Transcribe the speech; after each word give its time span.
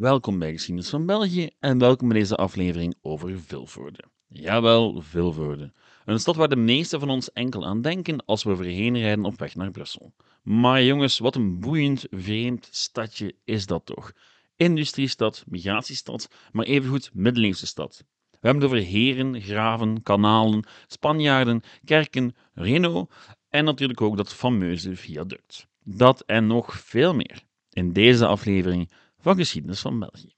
welkom 0.00 0.38
bij 0.38 0.52
Geschiedenis 0.52 0.90
van 0.90 1.06
België 1.06 1.50
en 1.58 1.78
welkom 1.78 2.08
bij 2.08 2.18
deze 2.18 2.36
aflevering 2.36 2.94
over 3.02 3.40
Vilvoorde. 3.40 4.04
Jawel, 4.28 5.00
Vilvoorde. 5.00 5.72
Een 6.04 6.20
stad 6.20 6.36
waar 6.36 6.48
de 6.48 6.56
meesten 6.56 7.00
van 7.00 7.10
ons 7.10 7.32
enkel 7.32 7.66
aan 7.66 7.82
denken 7.82 8.24
als 8.24 8.42
we 8.42 8.50
overheen 8.50 8.98
rijden 8.98 9.24
op 9.24 9.38
weg 9.38 9.54
naar 9.54 9.70
Brussel. 9.70 10.14
Maar 10.42 10.82
jongens, 10.82 11.18
wat 11.18 11.34
een 11.34 11.60
boeiend, 11.60 12.06
vreemd 12.10 12.68
stadje 12.70 13.34
is 13.44 13.66
dat 13.66 13.86
toch. 13.86 14.12
Industriestad, 14.56 15.44
migratiestad, 15.46 16.28
maar 16.52 16.64
evengoed 16.64 17.10
middeleeuwse 17.12 17.66
stad. 17.66 18.04
We 18.30 18.38
hebben 18.40 18.62
het 18.62 18.72
over 18.72 18.86
heren, 18.86 19.40
graven, 19.40 20.02
kanalen, 20.02 20.64
Spanjaarden, 20.86 21.62
kerken, 21.84 22.34
Renault 22.54 23.12
en 23.48 23.64
natuurlijk 23.64 24.00
ook 24.00 24.16
dat 24.16 24.34
fameuze 24.34 24.96
viaduct. 24.96 25.66
Dat 25.84 26.20
en 26.20 26.46
nog 26.46 26.80
veel 26.80 27.14
meer 27.14 27.42
in 27.70 27.92
deze 27.92 28.26
aflevering 28.26 28.90
van 29.20 29.36
Geschiedenis 29.36 29.80
van 29.80 29.98
België. 29.98 30.34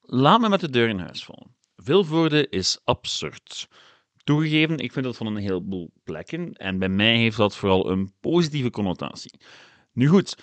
Laat 0.00 0.40
me 0.40 0.48
met 0.48 0.60
de 0.60 0.70
deur 0.70 0.88
in 0.88 0.98
huis 0.98 1.24
vallen. 1.24 1.56
Vilvoorde 1.76 2.48
is 2.48 2.80
absurd. 2.84 3.68
Toegegeven, 4.24 4.78
ik 4.78 4.92
vind 4.92 5.04
dat 5.04 5.16
van 5.16 5.26
een 5.26 5.36
heleboel 5.36 5.90
plekken 6.04 6.52
en 6.52 6.78
bij 6.78 6.88
mij 6.88 7.16
heeft 7.16 7.36
dat 7.36 7.56
vooral 7.56 7.90
een 7.90 8.12
positieve 8.20 8.70
connotatie. 8.70 9.40
Nu 9.92 10.08
goed, 10.08 10.36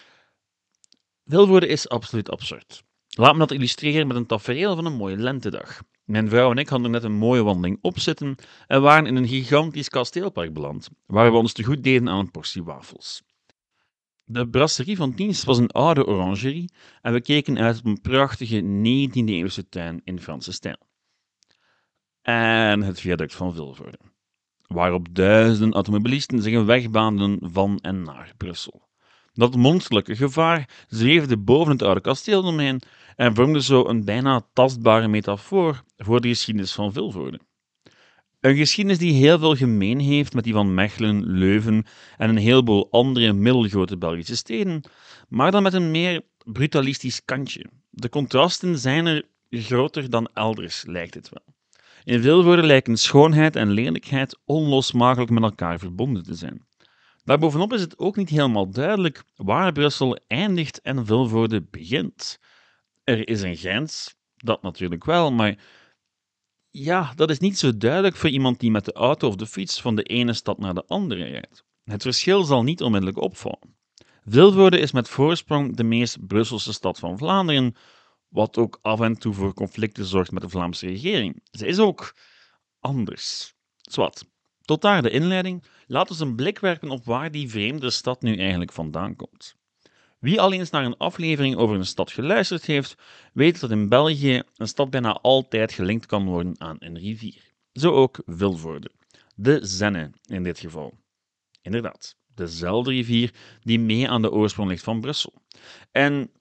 Vilvoorde 1.26 1.68
is 1.68 1.90
absoluut 1.90 2.30
absurd. 2.30 2.84
Laat 3.08 3.34
me 3.34 3.40
dat 3.40 3.52
illustreren 3.52 4.08
met 4.08 4.18
een 4.18 4.26
tafereel 4.26 4.76
van 4.76 4.86
een 4.86 4.94
mooie 4.94 5.18
lentedag. 5.18 5.82
Mijn 6.06 6.30
vrouw 6.30 6.52
en 6.52 6.58
ik 6.58 6.70
hadden 6.70 6.92
net 6.92 7.04
een 7.04 7.18
mooie 7.18 7.44
wandeling 7.44 7.78
opzitten 7.82 8.36
en 8.68 8.82
waren 8.82 9.06
in 9.06 9.16
een 9.16 9.28
gigantisch 9.28 9.90
kasteelpark 9.90 10.54
beland, 10.54 10.90
waar 11.06 11.32
we 11.32 11.38
ons 11.38 11.54
te 11.54 11.64
goed 11.64 11.84
deden 11.84 12.10
aan 12.10 12.20
een 12.20 12.32
portie 12.32 12.64
wafels. 12.64 13.24
De 14.24 14.50
brasserie 14.50 14.96
van 14.96 15.12
dienst 15.12 15.44
was 15.44 15.58
een 15.58 15.72
oude 15.72 16.06
orangerie 16.06 16.72
en 17.02 17.14
we 17.14 17.22
keken 17.22 17.58
uit 17.58 17.80
op 17.80 17.86
een 17.86 18.02
prachtige 18.02 18.62
19e-eeuwse 18.62 19.70
tuin 19.70 20.02
in 20.04 20.20
Franse 20.20 20.52
stijl. 20.52 20.78
En 22.22 22.82
het 22.82 23.00
viaduct 23.00 23.36
van 23.36 23.54
Vilvoorde, 23.54 24.00
waarop 24.68 25.08
duizenden 25.12 25.74
automobilisten 25.74 26.42
zich 26.42 26.54
een 26.54 26.66
weg 26.66 26.90
baanden 26.90 27.40
van 27.42 27.80
en 27.80 28.04
naar 28.04 28.34
Brussel. 28.38 28.88
Dat 29.36 29.56
monsterlijke 29.56 30.16
gevaar 30.16 30.70
zweefde 30.88 31.38
boven 31.38 31.72
het 31.72 31.82
oude 31.82 32.02
kasteeldomein 32.02 32.82
en 33.16 33.36
vormde 33.36 33.62
zo 33.62 33.88
een 33.88 34.06
bijna 34.06 34.42
tastbare 34.54 35.08
metafoor 35.08 35.84
voor 35.98 36.22
de 36.22 36.28
geschiedenis 36.28 36.74
van 36.74 36.94
Vilvoorde. 36.94 37.40
Een 38.40 38.56
geschiedenis 38.56 38.98
die 38.98 39.14
heel 39.14 39.40
veel 39.40 39.56
gemeen 39.56 40.00
heeft 40.00 40.34
met 40.34 40.44
die 40.44 40.54
van 40.54 40.74
Mechelen, 40.74 41.26
Leuven 41.26 41.86
en 42.18 42.30
een 42.30 42.38
heleboel 42.38 42.88
andere 42.92 43.34
middelgrote 43.34 43.98
Belgische 43.98 44.36
steden, 44.36 44.84
maar 45.28 45.52
dan 45.52 45.64
met 45.64 45.74
een 45.74 45.92
meer 45.92 46.22
brutalistisch 46.44 47.26
kantje. 47.26 47.66
De 47.90 48.10
contrasten 48.10 48.78
zijn 48.78 49.06
er 49.06 49.26
groter 49.50 50.10
dan 50.10 50.30
elders, 50.34 50.84
lijkt 50.86 51.14
het 51.14 51.30
wel. 51.30 51.56
In 52.04 52.22
Vilvoorde 52.22 52.64
lijken 52.64 52.98
schoonheid 52.98 53.56
en 53.56 53.72
lelijkheid 53.72 54.40
onlosmakelijk 54.46 55.32
met 55.32 55.44
elkaar 55.44 55.80
verbonden 55.80 56.24
te 56.24 56.34
zijn. 56.34 56.66
Daarbovenop 57.26 57.74
is 57.74 57.82
het 57.82 58.00
ook 58.00 58.16
niet 58.16 58.30
helemaal 58.30 58.70
duidelijk 58.70 59.24
waar 59.36 59.72
Brussel 59.72 60.18
eindigt 60.28 60.82
en 60.82 61.06
Vilvoorde 61.06 61.62
begint. 61.62 62.40
Er 63.04 63.28
is 63.28 63.42
een 63.42 63.56
grens, 63.56 64.16
dat 64.36 64.62
natuurlijk 64.62 65.06
wel, 65.06 65.32
maar 65.32 65.58
ja, 66.70 67.14
dat 67.16 67.30
is 67.30 67.40
niet 67.40 67.58
zo 67.58 67.78
duidelijk 67.78 68.16
voor 68.16 68.30
iemand 68.30 68.60
die 68.60 68.72
met 68.72 68.86
de 68.86 68.94
auto 68.94 69.28
of 69.28 69.36
de 69.36 69.46
fiets 69.46 69.82
van 69.82 69.96
de 69.96 70.04
ene 70.04 70.34
stad 70.34 70.58
naar 70.58 70.74
de 70.74 70.86
andere 70.88 71.24
rijdt. 71.24 71.66
Het 71.84 72.02
verschil 72.02 72.44
zal 72.44 72.64
niet 72.64 72.82
onmiddellijk 72.82 73.22
opvallen. 73.22 73.78
Vilvoorde 74.26 74.80
is 74.80 74.92
met 74.92 75.10
voorsprong 75.10 75.76
de 75.76 75.84
meest 75.84 76.28
Brusselse 76.28 76.74
stad 76.74 77.00
van 77.00 77.18
Vlaanderen, 77.18 77.76
wat 78.28 78.58
ook 78.58 78.80
af 78.82 79.00
en 79.00 79.18
toe 79.18 79.34
voor 79.34 79.54
conflicten 79.54 80.06
zorgt 80.06 80.32
met 80.32 80.42
de 80.42 80.50
Vlaamse 80.50 80.88
regering. 80.88 81.42
Ze 81.52 81.68
is 81.68 81.80
ook 81.80 82.16
anders. 82.80 83.54
Zwat. 83.82 84.34
Tot 84.66 84.82
daar 84.82 85.02
de 85.02 85.10
inleiding. 85.10 85.64
Laten 85.88 86.18
we 86.18 86.24
een 86.24 86.36
blik 86.36 86.60
werpen 86.60 86.90
op 86.90 87.06
waar 87.06 87.32
die 87.32 87.50
vreemde 87.50 87.90
stad 87.90 88.22
nu 88.22 88.38
eigenlijk 88.38 88.72
vandaan 88.72 89.16
komt. 89.16 89.56
Wie 90.20 90.42
al 90.42 90.54
eens 90.54 90.70
naar 90.70 90.86
een 90.86 90.98
aflevering 90.98 91.56
over 91.56 91.76
een 91.76 91.86
stad 91.86 92.12
geluisterd 92.12 92.66
heeft, 92.66 92.96
weet 93.34 93.60
dat 93.60 93.72
in 93.72 93.90
België 93.90 94.42
een 94.56 94.68
stad 94.68 94.90
bijna 94.90 95.14
altijd 95.14 95.72
gelinkt 95.72 96.06
kan 96.06 96.26
worden 96.26 96.62
aan 96.62 96.76
een 96.80 96.98
rivier. 96.98 97.54
Zo 97.74 97.92
ook 97.92 98.22
Vilvoorde. 98.26 98.92
De 99.36 99.60
Zenne 99.62 100.12
in 100.26 100.44
dit 100.44 100.60
geval. 100.60 100.98
Inderdaad, 101.62 102.16
dezelfde 102.36 102.92
rivier 102.92 103.34
die 103.62 103.80
mee 103.80 104.10
aan 104.10 104.22
de 104.22 104.32
oorsprong 104.32 104.70
ligt 104.70 104.84
van 104.84 105.02
Brussel. 105.02 105.34
En 105.92 106.32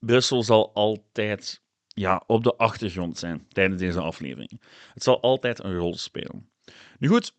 Brussel 0.00 0.42
zal 0.42 0.74
altijd 0.74 1.62
ja, 1.86 2.22
op 2.26 2.44
de 2.44 2.56
achtergrond 2.56 3.18
zijn 3.18 3.46
tijdens 3.48 3.80
deze 3.80 4.00
aflevering. 4.00 4.62
Het 4.94 5.02
zal 5.02 5.20
altijd 5.20 5.64
een 5.64 5.76
rol 5.76 5.96
spelen. 5.96 6.51
Nu 6.98 7.08
goed, 7.08 7.34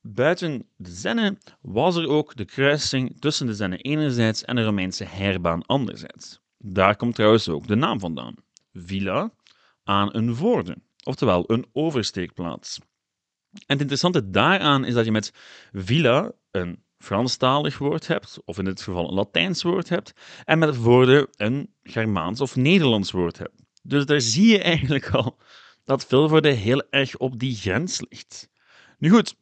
buiten 0.00 0.66
de 0.76 0.90
Zenne 0.90 1.38
was 1.60 1.96
er 1.96 2.08
ook 2.08 2.36
de 2.36 2.44
kruising 2.44 3.20
tussen 3.20 3.46
de 3.46 3.54
Zenne 3.54 3.76
enerzijds 3.76 4.44
en 4.44 4.56
de 4.56 4.64
Romeinse 4.64 5.04
herbaan 5.04 5.66
anderzijds. 5.66 6.40
Daar 6.58 6.96
komt 6.96 7.14
trouwens 7.14 7.48
ook 7.48 7.66
de 7.66 7.74
naam 7.74 8.00
vandaan. 8.00 8.34
Villa 8.72 9.32
aan 9.84 10.14
een 10.14 10.34
voorde, 10.34 10.76
oftewel 11.04 11.44
een 11.46 11.66
oversteekplaats. 11.72 12.78
En 13.52 13.60
het 13.66 13.80
interessante 13.80 14.30
daaraan 14.30 14.84
is 14.84 14.94
dat 14.94 15.04
je 15.04 15.10
met 15.10 15.32
villa 15.72 16.32
een 16.50 16.82
Franstalig 16.98 17.78
woord 17.78 18.06
hebt, 18.06 18.38
of 18.44 18.58
in 18.58 18.64
dit 18.64 18.82
geval 18.82 19.08
een 19.08 19.14
Latijns 19.14 19.62
woord 19.62 19.88
hebt, 19.88 20.12
en 20.44 20.58
met 20.58 20.76
voorde 20.76 21.28
een 21.30 21.74
Germaans 21.82 22.40
of 22.40 22.56
Nederlands 22.56 23.10
woord 23.10 23.38
hebt. 23.38 23.62
Dus 23.82 24.06
daar 24.06 24.20
zie 24.20 24.46
je 24.46 24.62
eigenlijk 24.62 25.10
al 25.10 25.38
dat 25.84 26.06
Vilvoorde 26.06 26.50
heel 26.50 26.82
erg 26.90 27.16
op 27.16 27.38
die 27.38 27.56
grens 27.56 28.00
ligt. 28.08 28.48
Nu 28.98 29.10
goed, 29.10 29.34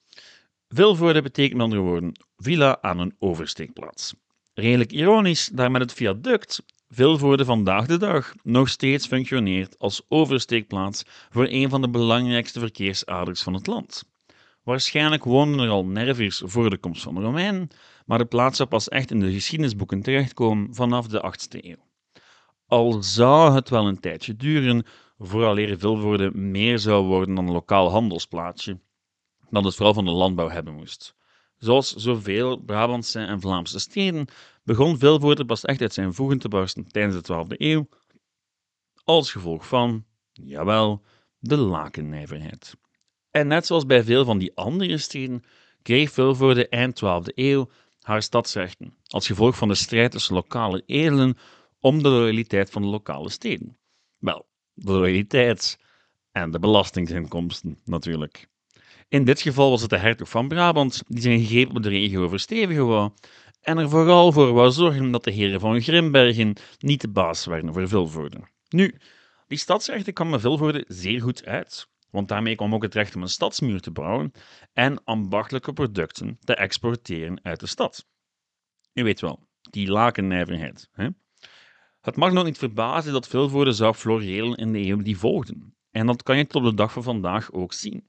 Vilvoorde 0.69 1.23
betekent 1.23 1.53
met 1.55 1.63
andere 1.63 1.83
woorden 1.83 2.13
villa 2.37 2.79
aan 2.81 2.99
een 2.99 3.17
oversteekplaats. 3.19 4.15
Redelijk 4.55 4.93
ironisch, 4.93 5.51
daar 5.53 5.71
met 5.71 5.81
het 5.81 5.93
viaduct 5.93 6.65
Vilvoorde 6.89 7.45
vandaag 7.45 7.87
de 7.87 7.97
dag 7.97 8.35
nog 8.43 8.69
steeds 8.69 9.07
functioneert 9.07 9.79
als 9.79 10.03
oversteekplaats 10.09 11.05
voor 11.31 11.47
een 11.49 11.69
van 11.69 11.81
de 11.81 11.89
belangrijkste 11.89 12.61
verkeersaders 12.61 13.43
van 13.43 13.55
het 13.55 13.67
land. 13.67 14.05
Waarschijnlijk 14.63 15.25
woonden 15.25 15.61
er 15.61 15.71
al 15.71 15.85
nerviers 15.85 16.43
voor 16.45 16.71
de 16.71 16.79
komst 16.79 17.03
van 17.03 17.15
de 17.15 17.21
Romeinen, 17.21 17.69
maar 18.07 18.19
de 18.19 18.25
plaats 18.25 18.57
zou 18.57 18.69
pas 18.69 18.89
echt 18.89 19.11
in 19.11 19.21
de 19.21 19.33
geschiedenisboeken 19.33 20.03
terechtkomen 20.03 20.75
vanaf 20.75 21.07
de 21.07 21.33
8e 21.35 21.65
eeuw. 21.65 21.85
Al 22.67 23.03
zou 23.03 23.55
het 23.55 23.69
wel 23.69 23.87
een 23.87 24.01
tijdje 24.01 24.37
duren 24.37 24.87
vooraleer 25.19 25.79
Vilvoorde 25.79 26.31
meer 26.35 26.79
zou 26.79 27.07
worden 27.07 27.35
dan 27.35 27.47
een 27.47 27.53
lokaal 27.53 27.91
handelsplaatsje, 27.91 28.79
dat 29.51 29.65
het 29.65 29.75
vooral 29.75 29.95
van 29.95 30.05
de 30.05 30.11
landbouw 30.11 30.49
hebben 30.49 30.75
moest. 30.75 31.15
Zoals 31.59 31.95
zoveel 31.95 32.57
Brabantse 32.57 33.21
en 33.21 33.41
Vlaamse 33.41 33.79
steden 33.79 34.27
begon 34.63 34.99
Vilvoorde 34.99 35.45
pas 35.45 35.65
echt 35.65 35.81
uit 35.81 35.93
zijn 35.93 36.15
voegen 36.15 36.39
te 36.39 36.49
barsten 36.49 36.89
tijdens 36.89 37.23
de 37.23 37.45
12e 37.45 37.57
eeuw, 37.57 37.89
als 39.05 39.33
gevolg 39.33 39.67
van, 39.67 40.05
jawel, 40.33 41.03
de 41.39 41.57
lakennijverheid. 41.57 42.77
En 43.31 43.47
net 43.47 43.67
zoals 43.67 43.87
bij 43.87 44.05
veel 44.05 44.25
van 44.25 44.39
die 44.39 44.57
andere 44.57 44.99
steden, 44.99 45.45
kreeg 45.83 46.11
Vilvoorde 46.11 46.69
eind 46.69 47.03
12e 47.05 47.35
eeuw 47.35 47.71
haar 48.01 48.23
stadsrechten, 48.23 48.95
als 49.07 49.27
gevolg 49.27 49.57
van 49.57 49.69
de 49.69 49.75
strijd 49.75 50.11
tussen 50.11 50.35
lokale 50.35 50.83
edelen 50.87 51.37
om 51.81 52.03
de 52.03 52.09
loyaliteit 52.09 52.71
van 52.71 52.83
de 52.83 52.89
lokale 52.89 53.31
steden. 53.31 53.79
Wel, 54.19 54.47
de 54.75 54.93
loyaliteit 54.93 55.79
en 56.33 56.51
de 56.51 56.59
belastinginkomsten 56.59 57.81
natuurlijk. 57.85 58.49
In 59.09 59.25
dit 59.25 59.41
geval 59.41 59.71
was 59.71 59.81
het 59.81 59.91
de 59.91 59.99
hertog 59.99 60.29
van 60.29 60.49
Brabant 60.49 61.03
die 61.07 61.23
zijn 61.23 61.45
greep 61.45 61.71
op 61.77 61.83
de 61.83 61.89
regio 61.89 62.29
verstevigen 62.29 62.87
wou 62.87 63.11
en 63.61 63.79
er 63.79 63.89
vooral 63.89 64.33
voor 64.33 64.53
wou 64.53 64.71
zorgen 64.71 65.11
dat 65.11 65.25
de 65.25 65.31
heren 65.31 65.61
van 65.61 65.81
Grimbergen 65.81 66.57
niet 66.79 67.01
de 67.01 67.09
baas 67.09 67.45
werden 67.45 67.73
voor 67.73 67.89
Vilvoorde. 67.89 68.49
Nu, 68.69 68.95
die 69.47 69.59
stadsrechten 69.59 70.13
kwamen 70.13 70.41
Vilvoorde 70.41 70.85
zeer 70.89 71.21
goed 71.21 71.45
uit, 71.45 71.89
want 72.11 72.29
daarmee 72.29 72.55
kwam 72.55 72.75
ook 72.75 72.83
het 72.83 72.95
recht 72.95 73.15
om 73.15 73.23
een 73.23 73.29
stadsmuur 73.29 73.81
te 73.81 73.91
bouwen 73.91 74.33
en 74.73 75.05
ambachtelijke 75.05 75.73
producten 75.73 76.39
te 76.45 76.55
exporteren 76.55 77.41
uit 77.43 77.61
de 77.61 77.67
stad. 77.67 78.07
U 78.93 79.03
weet 79.03 79.21
wel, 79.21 79.49
die 79.71 79.91
lakennijverheid. 79.91 80.89
Hè? 80.93 81.09
Het 82.01 82.17
mag 82.17 82.33
nog 82.33 82.45
niet 82.45 82.59
verbazen 82.59 83.13
dat 83.13 83.29
Vilvoorde 83.29 83.73
zou 83.73 83.95
floreren 83.95 84.55
in 84.55 84.73
de 84.73 84.79
eeuwen 84.79 85.05
die 85.05 85.19
volgden. 85.19 85.77
En 85.91 86.07
dat 86.07 86.23
kan 86.23 86.37
je 86.37 86.47
tot 86.47 86.65
de 86.65 86.75
dag 86.75 86.93
van 86.93 87.03
vandaag 87.03 87.53
ook 87.53 87.73
zien. 87.73 88.07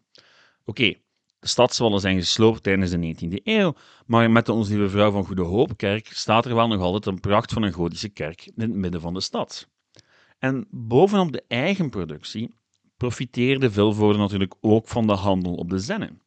Oké, 0.69 0.93
de 1.39 1.47
stadswallen 1.47 1.99
zijn 1.99 2.17
gesloopt 2.17 2.63
tijdens 2.63 2.91
de 2.91 3.15
19e 3.15 3.43
eeuw, 3.43 3.73
maar 4.05 4.31
met 4.31 4.45
de 4.45 4.51
Onze 4.51 4.71
Lieve 4.71 4.89
Vrouw 4.89 5.11
van 5.11 5.25
Goede 5.25 5.41
Hoopkerk 5.41 6.07
staat 6.07 6.45
er 6.45 6.55
wel 6.55 6.67
nog 6.67 6.81
altijd 6.81 7.05
een 7.05 7.19
pracht 7.19 7.53
van 7.53 7.63
een 7.63 7.71
gotische 7.71 8.09
kerk 8.09 8.45
in 8.45 8.61
het 8.61 8.73
midden 8.73 9.01
van 9.01 9.13
de 9.13 9.21
stad. 9.21 9.69
En 10.39 10.67
bovenop 10.69 11.31
de 11.31 11.43
eigen 11.47 11.89
productie 11.89 12.55
profiteerde 12.97 13.71
Vilvoorde 13.71 14.17
natuurlijk 14.19 14.55
ook 14.61 14.87
van 14.87 15.07
de 15.07 15.13
handel 15.13 15.53
op 15.53 15.69
de 15.69 15.79
Zenne. 15.79 16.17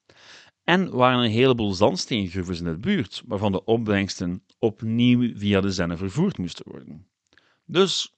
En 0.65 0.91
waren 0.91 1.25
een 1.25 1.31
heleboel 1.31 1.73
zandsteengroeven 1.73 2.57
in 2.57 2.65
de 2.65 2.79
buurt, 2.79 3.23
waarvan 3.27 3.53
de 3.53 3.65
opbrengsten 3.65 4.45
opnieuw 4.59 5.37
via 5.37 5.61
de 5.61 5.71
Zenne 5.71 5.97
vervoerd 5.97 6.39
moesten 6.39 6.69
worden. 6.69 7.07
Dus 7.65 8.15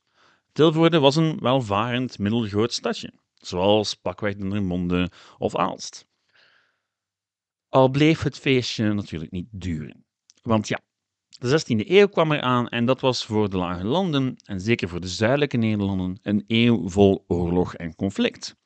Tilvoorde 0.52 0.98
was 0.98 1.16
een 1.16 1.38
welvarend 1.40 2.18
middelgroot 2.18 2.72
stadje, 2.72 3.12
zoals 3.34 3.94
pakweg 3.94 4.36
Dendermonde 4.36 5.10
of 5.38 5.56
Aalst. 5.56 6.10
Al 7.72 7.88
bleef 7.88 8.22
het 8.22 8.38
feestje 8.38 8.92
natuurlijk 8.92 9.30
niet 9.30 9.48
duren. 9.50 10.04
Want 10.42 10.68
ja, 10.68 10.80
de 11.28 11.60
16e 11.60 11.88
eeuw 11.88 12.06
kwam 12.06 12.32
eraan 12.32 12.68
en 12.68 12.84
dat 12.84 13.00
was 13.00 13.24
voor 13.24 13.50
de 13.50 13.56
lage 13.56 13.84
landen, 13.84 14.36
en 14.44 14.60
zeker 14.60 14.88
voor 14.88 15.00
de 15.00 15.08
zuidelijke 15.08 15.56
Nederlanden, 15.56 16.18
een 16.22 16.44
eeuw 16.46 16.88
vol 16.88 17.24
oorlog 17.26 17.74
en 17.74 17.94
conflict. 17.94 18.56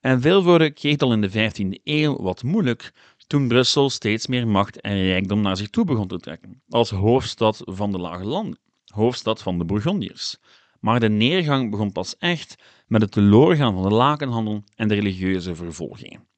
En 0.00 0.20
Vilvoorde 0.20 0.70
kreeg 0.70 0.98
al 0.98 1.12
in 1.12 1.20
de 1.20 1.30
15e 1.30 1.82
eeuw 1.82 2.16
wat 2.22 2.42
moeilijk 2.42 2.92
toen 3.26 3.48
Brussel 3.48 3.90
steeds 3.90 4.26
meer 4.26 4.48
macht 4.48 4.80
en 4.80 5.02
rijkdom 5.02 5.40
naar 5.40 5.56
zich 5.56 5.70
toe 5.70 5.84
begon 5.84 6.08
te 6.08 6.18
trekken, 6.18 6.62
als 6.68 6.90
hoofdstad 6.90 7.62
van 7.64 7.92
de 7.92 7.98
lage 7.98 8.24
landen, 8.24 8.58
hoofdstad 8.84 9.42
van 9.42 9.58
de 9.58 9.64
Bourgondiërs. 9.64 10.38
Maar 10.80 11.00
de 11.00 11.08
neergang 11.08 11.70
begon 11.70 11.92
pas 11.92 12.16
echt 12.18 12.62
met 12.86 13.02
het 13.02 13.12
teloorgaan 13.12 13.74
van 13.74 13.82
de 13.82 13.94
lakenhandel 13.94 14.62
en 14.76 14.88
de 14.88 14.94
religieuze 14.94 15.54
vervolgingen. 15.54 16.32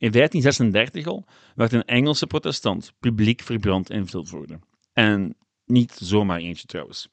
In 0.00 0.10
1536 0.12 1.06
al 1.06 1.24
werd 1.54 1.72
een 1.72 1.84
Engelse 1.84 2.26
protestant 2.26 2.92
publiek 3.00 3.40
verbrand 3.40 3.90
in 3.90 4.06
Vilvoorde. 4.06 4.58
En 4.92 5.36
niet 5.64 5.92
zomaar 5.92 6.38
eentje 6.38 6.66
trouwens. 6.66 7.08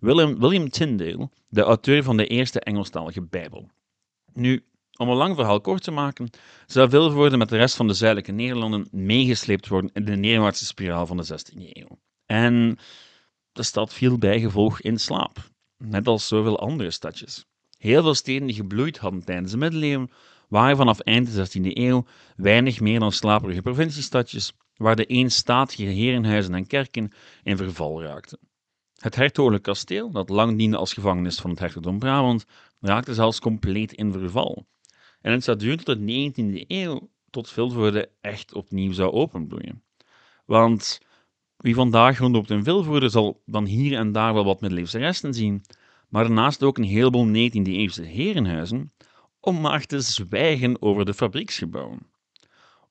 William, 0.00 0.38
William 0.38 0.68
Tyndale, 0.68 1.30
de 1.48 1.60
auteur 1.60 2.02
van 2.02 2.16
de 2.16 2.26
eerste 2.26 2.60
Engelstalige 2.60 3.22
Bijbel. 3.22 3.70
Nu, 4.32 4.64
om 4.96 5.08
een 5.08 5.16
lang 5.16 5.34
verhaal 5.34 5.60
kort 5.60 5.82
te 5.82 5.90
maken, 5.90 6.30
zou 6.66 6.90
Vilvoorde 6.90 7.36
met 7.36 7.48
de 7.48 7.56
rest 7.56 7.76
van 7.76 7.86
de 7.86 7.94
zuidelijke 7.94 8.32
Nederlanden 8.32 8.88
meegesleept 8.90 9.68
worden 9.68 9.90
in 9.92 10.04
de 10.04 10.16
neerwaartse 10.16 10.66
spiraal 10.66 11.06
van 11.06 11.16
de 11.16 11.26
16e 11.26 11.56
eeuw. 11.56 11.98
En 12.26 12.78
de 13.52 13.62
stad 13.62 13.94
viel 13.94 14.18
bijgevolg 14.18 14.80
in 14.80 14.98
slaap, 14.98 15.50
net 15.76 16.06
als 16.06 16.28
zoveel 16.28 16.58
andere 16.58 16.90
stadjes. 16.90 17.44
Heel 17.78 18.02
veel 18.02 18.14
steden 18.14 18.46
die 18.46 18.56
gebloeid 18.56 18.98
hadden 18.98 19.24
tijdens 19.24 19.50
de 19.50 19.58
middeleeuwen, 19.58 20.10
waren 20.52 20.76
vanaf 20.76 21.00
eind 21.00 21.34
de 21.34 21.46
16e 21.46 21.76
eeuw 21.76 22.04
weinig 22.36 22.80
meer 22.80 23.00
dan 23.00 23.12
slaperige 23.12 23.62
provinciestadjes, 23.62 24.52
waar 24.76 24.96
de 24.96 25.04
eenstatige 25.04 25.82
herenhuizen 25.82 26.54
en 26.54 26.66
kerken 26.66 27.12
in 27.42 27.56
verval 27.56 28.02
raakten. 28.02 28.38
Het 28.98 29.14
hertogelijk 29.14 29.62
kasteel, 29.62 30.10
dat 30.10 30.28
lang 30.28 30.58
diende 30.58 30.76
als 30.76 30.92
gevangenis 30.92 31.38
van 31.38 31.50
het 31.50 31.58
hertogdom 31.58 31.98
Brabant, 31.98 32.44
raakte 32.80 33.14
zelfs 33.14 33.40
compleet 33.40 33.92
in 33.92 34.12
verval. 34.12 34.66
En 35.20 35.32
het 35.32 35.44
zou 35.44 35.58
duren 35.58 35.84
tot 35.84 36.06
de 36.06 36.32
19e 36.32 36.66
eeuw 36.66 37.10
tot 37.30 37.50
Vilvoorde 37.50 38.10
echt 38.20 38.54
opnieuw 38.54 38.92
zou 38.92 39.12
openbloeien. 39.12 39.82
Want 40.46 41.00
wie 41.56 41.74
vandaag 41.74 42.18
rondloopt 42.18 42.50
in 42.50 42.64
Vilvoorde 42.64 43.08
zal 43.08 43.42
dan 43.46 43.64
hier 43.64 43.98
en 43.98 44.12
daar 44.12 44.34
wel 44.34 44.44
wat 44.44 44.60
middeleeuwse 44.60 44.98
resten 44.98 45.34
zien, 45.34 45.64
maar 46.08 46.24
daarnaast 46.24 46.62
ook 46.62 46.78
een 46.78 46.84
heleboel 46.84 47.26
19e-eeuwse 47.26 48.02
herenhuizen, 48.02 48.92
om 49.44 49.60
maar 49.60 49.86
te 49.86 50.00
zwijgen 50.00 50.82
over 50.82 51.04
de 51.04 51.14
fabrieksgebouwen. 51.14 52.10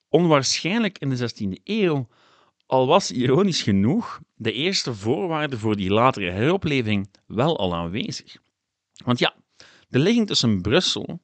Onwaarschijnlijk 0.10 0.98
in 1.00 1.10
de 1.10 1.30
16e 1.30 1.64
eeuw, 1.64 2.08
al 2.66 2.88
was 2.88 3.12
ironisch 3.12 3.62
genoeg 3.62 4.20
de 4.36 4.52
eerste 4.52 4.94
voorwaarde 4.94 5.58
voor 5.58 5.76
die 5.76 5.90
latere 5.90 6.32
heropleving 6.32 7.10
wel 7.28 7.58
al 7.58 7.76
aanwezig. 7.76 8.38
Want 9.06 9.20
ja, 9.20 9.34
de 9.88 10.00
ligging 10.00 10.28
tussen 10.28 10.62
Brussel 10.62 11.22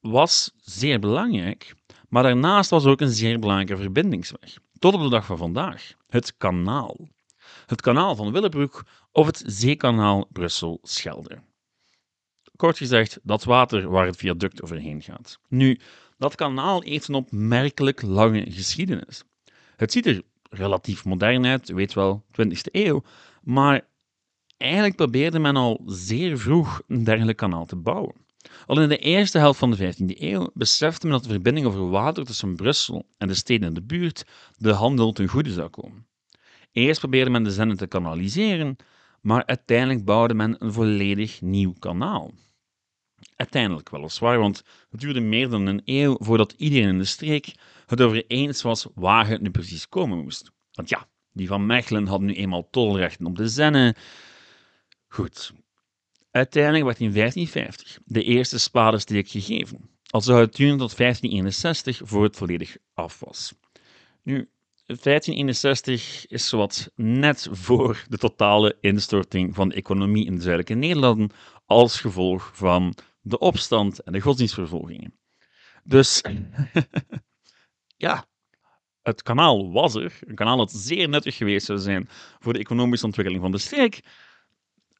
was 0.00 0.54
zeer 0.60 1.00
belangrijk, 1.00 1.74
maar 2.08 2.22
daarnaast 2.22 2.70
was 2.70 2.84
ook 2.84 3.00
een 3.00 3.10
zeer 3.10 3.38
belangrijke 3.38 3.76
verbindingsweg. 3.76 4.58
Tot 4.78 4.94
op 4.94 5.00
de 5.00 5.08
dag 5.08 5.26
van 5.26 5.36
vandaag. 5.36 5.92
Het 6.08 6.36
kanaal. 6.36 6.96
Het 7.66 7.80
kanaal 7.80 8.16
van 8.16 8.32
Willebroek 8.32 8.84
of 9.12 9.26
het 9.26 9.42
zeekanaal 9.46 10.26
Brussel-Schelde. 10.32 11.38
Kort 12.60 12.76
gezegd, 12.76 13.18
dat 13.22 13.44
water 13.44 13.88
waar 13.88 14.06
het 14.06 14.16
viaduct 14.16 14.62
overheen 14.62 15.02
gaat. 15.02 15.38
Nu, 15.48 15.78
dat 16.18 16.34
kanaal 16.34 16.82
heeft 16.82 17.08
een 17.08 17.14
opmerkelijk 17.14 18.02
lange 18.02 18.50
geschiedenis. 18.50 19.24
Het 19.76 19.92
ziet 19.92 20.06
er 20.06 20.22
relatief 20.50 21.04
modern 21.04 21.46
uit, 21.46 21.68
weet 21.68 21.94
wel, 21.94 22.24
20e 22.30 22.70
eeuw, 22.72 23.02
maar 23.42 23.86
eigenlijk 24.56 24.96
probeerde 24.96 25.38
men 25.38 25.56
al 25.56 25.82
zeer 25.86 26.38
vroeg 26.38 26.82
een 26.86 27.04
dergelijk 27.04 27.36
kanaal 27.36 27.66
te 27.66 27.76
bouwen. 27.76 28.14
Al 28.66 28.80
in 28.80 28.88
de 28.88 28.98
eerste 28.98 29.38
helft 29.38 29.58
van 29.58 29.70
de 29.70 29.94
15e 29.94 30.20
eeuw 30.20 30.50
besefte 30.54 31.06
men 31.06 31.16
dat 31.16 31.24
de 31.24 31.30
verbinding 31.30 31.66
over 31.66 31.90
water 31.90 32.24
tussen 32.24 32.56
Brussel 32.56 33.06
en 33.18 33.28
de 33.28 33.34
steden 33.34 33.68
in 33.68 33.74
de 33.74 33.82
buurt 33.82 34.24
de 34.56 34.72
handel 34.72 35.12
ten 35.12 35.28
goede 35.28 35.52
zou 35.52 35.68
komen. 35.68 36.06
Eerst 36.72 37.00
probeerde 37.00 37.30
men 37.30 37.42
de 37.42 37.50
Zenne 37.50 37.76
te 37.76 37.86
kanaliseren, 37.86 38.76
maar 39.20 39.46
uiteindelijk 39.46 40.04
bouwde 40.04 40.34
men 40.34 40.56
een 40.58 40.72
volledig 40.72 41.40
nieuw 41.40 41.72
kanaal. 41.78 42.32
Uiteindelijk 43.40 43.90
weliswaar, 43.90 44.38
want 44.38 44.64
het 44.90 45.00
duurde 45.00 45.20
meer 45.20 45.48
dan 45.48 45.66
een 45.66 45.82
eeuw 45.84 46.16
voordat 46.18 46.54
iedereen 46.56 46.88
in 46.88 46.98
de 46.98 47.04
streek 47.04 47.54
het 47.86 48.00
over 48.00 48.24
eens 48.26 48.62
was 48.62 48.86
waar 48.94 49.28
het 49.28 49.40
nu 49.40 49.50
precies 49.50 49.88
komen 49.88 50.18
moest. 50.18 50.50
Want 50.72 50.88
ja, 50.88 51.08
die 51.32 51.46
van 51.46 51.66
Mechelen 51.66 52.06
hadden 52.06 52.26
nu 52.26 52.34
eenmaal 52.34 52.68
tolrechten 52.70 53.26
op 53.26 53.36
de 53.36 53.48
Zenne. 53.48 53.94
Goed. 55.08 55.52
Uiteindelijk 56.30 56.84
werd 56.84 57.00
in 57.00 57.12
1550 57.12 57.98
de 58.04 58.22
eerste 58.22 58.58
spadesteek 58.58 59.28
gegeven, 59.28 59.90
al 60.06 60.20
zou 60.20 60.40
het 60.40 60.56
duren 60.56 60.78
tot 60.78 60.96
1561 60.96 62.00
voor 62.04 62.22
het 62.22 62.36
volledig 62.36 62.76
af 62.94 63.20
was. 63.20 63.54
Nu, 64.22 64.48
1561 64.86 66.26
is 66.26 66.48
zowat 66.48 66.90
net 66.94 67.48
voor 67.50 68.04
de 68.08 68.18
totale 68.18 68.76
instorting 68.80 69.54
van 69.54 69.68
de 69.68 69.74
economie 69.74 70.26
in 70.26 70.34
de 70.34 70.40
zuidelijke 70.40 70.74
Nederlanden 70.74 71.30
als 71.66 72.00
gevolg 72.00 72.50
van 72.54 72.94
de 73.20 73.38
opstand 73.38 74.02
en 74.02 74.12
de 74.12 74.20
godsdienstvervolgingen. 74.20 75.18
Dus 75.84 76.22
ja, 77.96 78.26
het 79.02 79.22
kanaal 79.22 79.72
was 79.72 79.94
er. 79.94 80.18
Een 80.20 80.34
kanaal 80.34 80.56
dat 80.56 80.72
zeer 80.72 81.08
nuttig 81.08 81.36
geweest 81.36 81.66
zou 81.66 81.78
zijn 81.78 82.08
voor 82.38 82.52
de 82.52 82.58
economische 82.58 83.06
ontwikkeling 83.06 83.42
van 83.42 83.52
de 83.52 83.58
streek. 83.58 84.00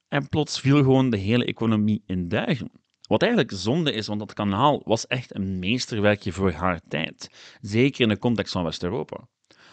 En 0.09 0.29
plots 0.29 0.61
viel 0.61 0.77
gewoon 0.77 1.11
de 1.11 1.17
hele 1.17 1.45
economie 1.45 2.03
in 2.07 2.29
duigen. 2.29 2.71
Wat 3.01 3.23
eigenlijk 3.23 3.53
zonde 3.55 3.93
is, 3.93 4.07
want 4.07 4.19
dat 4.19 4.33
kanaal 4.33 4.83
was 4.85 5.07
echt 5.07 5.35
een 5.35 5.59
meesterwerkje 5.59 6.33
voor 6.33 6.53
haar 6.53 6.81
tijd. 6.89 7.31
Zeker 7.61 8.01
in 8.01 8.09
de 8.09 8.19
context 8.19 8.53
van 8.53 8.65
West-Europa. 8.65 9.29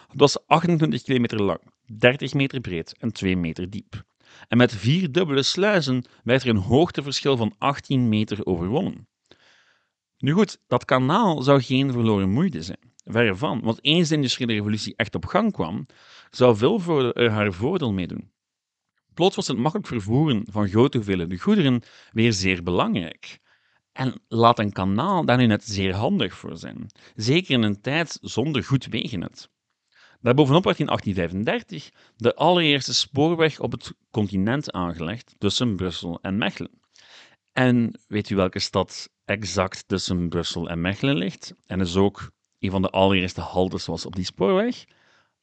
Het 0.08 0.20
was 0.20 0.48
28 0.48 1.02
kilometer 1.02 1.42
lang, 1.42 1.60
30 1.86 2.34
meter 2.34 2.60
breed 2.60 2.98
en 2.98 3.12
2 3.12 3.38
meter 3.38 3.70
diep. 3.70 4.04
En 4.48 4.58
met 4.58 4.76
vier 4.76 5.12
dubbele 5.12 5.44
sluizen 5.44 6.06
werd 6.24 6.44
er 6.44 6.50
een 6.50 6.58
hoogteverschil 6.58 7.38
van 7.38 7.56
18 7.58 8.10
meter 8.10 8.46
overwonnen. 8.46 9.08
Nu 10.18 10.32
goed, 10.32 10.62
dat 10.68 10.86
kanaal 10.86 11.42
zou 11.42 11.62
geen 11.62 11.92
verloren 11.92 12.30
moeite 12.30 12.62
zijn. 12.62 12.94
Verre 13.04 13.36
van, 13.36 13.62
want 13.62 13.80
eens 13.82 14.10
de 14.10 14.16
industriële 14.16 14.54
revolutie 14.54 14.96
echt 14.96 15.16
op 15.16 15.26
gang 15.26 15.52
kwam, 15.52 15.86
zou 16.30 16.58
Vilvoorde 16.58 17.14
er 17.14 17.32
haar 17.32 17.54
voordeel 17.54 17.94
mee 17.94 18.08
doen. 18.08 18.32
Plots 19.14 19.36
was 19.36 19.48
het 19.48 19.58
makkelijk 19.58 19.88
vervoeren 19.88 20.46
van 20.52 20.68
grote 20.68 20.98
hoeveelheden 20.98 21.40
goederen 21.40 21.82
weer 22.12 22.34
zeer 22.34 22.64
belangrijk. 22.64 23.40
En 23.92 24.22
laat 24.28 24.60
een 24.60 24.72
kanaal 24.72 25.26
daar 25.26 25.38
nu 25.38 25.46
net 25.46 25.64
zeer 25.64 25.94
handig 25.94 26.34
voor 26.34 26.58
zijn, 26.58 26.88
zeker 27.16 27.54
in 27.54 27.64
een 27.64 27.82
tijd 27.82 28.18
zonder 28.22 28.64
goed 28.64 28.86
wegennet. 28.86 29.50
Daarbovenop 30.22 30.64
werd 30.64 30.80
in 30.80 30.86
1835 30.86 31.92
de 32.16 32.36
allereerste 32.36 32.94
spoorweg 32.94 33.60
op 33.60 33.72
het 33.72 33.94
continent 34.12 34.72
aangelegd 34.72 35.36
tussen 35.38 35.76
Brussel 35.76 36.20
en 36.22 36.38
Mechelen. 36.38 36.82
En 37.54 38.00
weet 38.08 38.30
u 38.30 38.36
welke 38.36 38.60
stad 38.60 39.10
exact 39.26 39.88
tussen 39.88 40.30
Brussel 40.30 40.70
en 40.70 40.82
Mechelen 40.82 41.16
ligt? 41.16 41.54
En 41.66 41.80
is 41.80 41.96
ook 41.96 42.32
een 42.60 42.72
van 42.72 42.82
de 42.82 42.90
allereerste 42.90 43.42
haltes 43.42 43.86
was 43.86 44.06
op 44.06 44.16
die 44.16 44.26
spoorweg? 44.26 44.86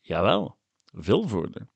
Jawel, 0.00 0.56
Vilvoorde. 0.92 1.68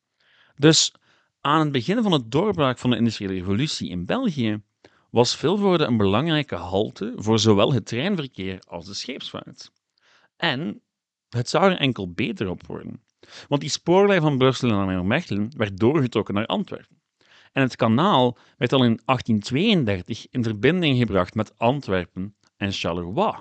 Dus 0.57 0.95
aan 1.41 1.61
het 1.61 1.73
begin 1.73 2.03
van 2.03 2.13
het 2.13 2.31
doorbraak 2.31 2.79
van 2.79 2.91
de 2.91 2.97
industriële 2.97 3.33
revolutie 3.33 3.91
in 3.91 4.07
België 4.07 4.63
was 5.11 5.37
Vilvoorde 5.37 5.85
een 5.85 5.97
belangrijke 5.97 6.55
halte 6.55 7.13
voor 7.17 7.39
zowel 7.39 7.73
het 7.73 7.87
treinverkeer 7.87 8.63
als 8.67 8.87
de 8.87 8.95
scheepsvaart. 8.95 9.71
En 10.37 10.83
het 11.29 11.49
zou 11.49 11.71
er 11.71 11.79
enkel 11.79 12.13
beter 12.13 12.49
op 12.49 12.67
worden. 12.67 13.03
Want 13.49 13.61
die 13.61 13.71
spoorlijn 13.71 14.21
van 14.21 14.39
Brussel 14.39 14.69
naar 14.69 15.05
Mechelen 15.05 15.51
werd 15.57 15.79
doorgetrokken 15.79 16.35
naar 16.35 16.47
Antwerpen. 16.47 17.01
En 17.53 17.63
het 17.63 17.77
kanaal 17.77 18.39
werd 18.57 18.73
al 18.73 18.85
in 18.85 19.01
1832 19.05 20.27
in 20.31 20.43
verbinding 20.43 20.99
gebracht 20.99 21.35
met 21.35 21.59
Antwerpen 21.59 22.37
en 22.57 22.73
Charleroi. 22.73 23.35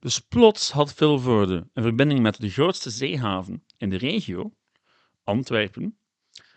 Dus 0.00 0.18
plots 0.18 0.70
had 0.70 0.94
Vilvoorde 0.94 1.68
een 1.72 1.82
verbinding 1.82 2.20
met 2.20 2.40
de 2.40 2.50
grootste 2.50 2.90
zeehaven 2.90 3.64
in 3.76 3.90
de 3.90 3.96
regio, 3.96 4.52
Antwerpen, 5.24 5.98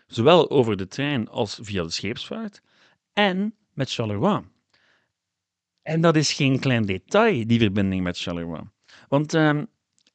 zowel 0.06 0.50
over 0.50 0.76
de 0.76 0.86
trein 0.86 1.28
als 1.28 1.58
via 1.62 1.82
de 1.82 1.90
scheepsvaart, 1.90 2.62
en 3.12 3.54
met 3.72 3.92
Charleroi. 3.92 4.42
En 5.82 6.00
dat 6.00 6.16
is 6.16 6.32
geen 6.32 6.60
klein 6.60 6.86
detail, 6.86 7.46
die 7.46 7.58
verbinding 7.58 8.02
met 8.02 8.18
Charleroi. 8.18 8.62
Want 9.08 9.34
uh, 9.34 9.62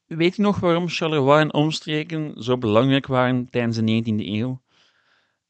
Weet 0.08 0.36
je 0.36 0.42
nog 0.42 0.60
waarom 0.60 0.90
Charleroi 0.90 1.42
en 1.42 1.54
omstreken 1.54 2.44
zo 2.44 2.58
belangrijk 2.58 3.08
waren 3.08 3.50
tijdens 3.50 3.78
de 3.78 4.04
19e 4.04 4.26
eeuw? 4.26 4.62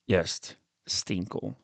Juist, 0.04 0.60
steenkool. 0.84 1.56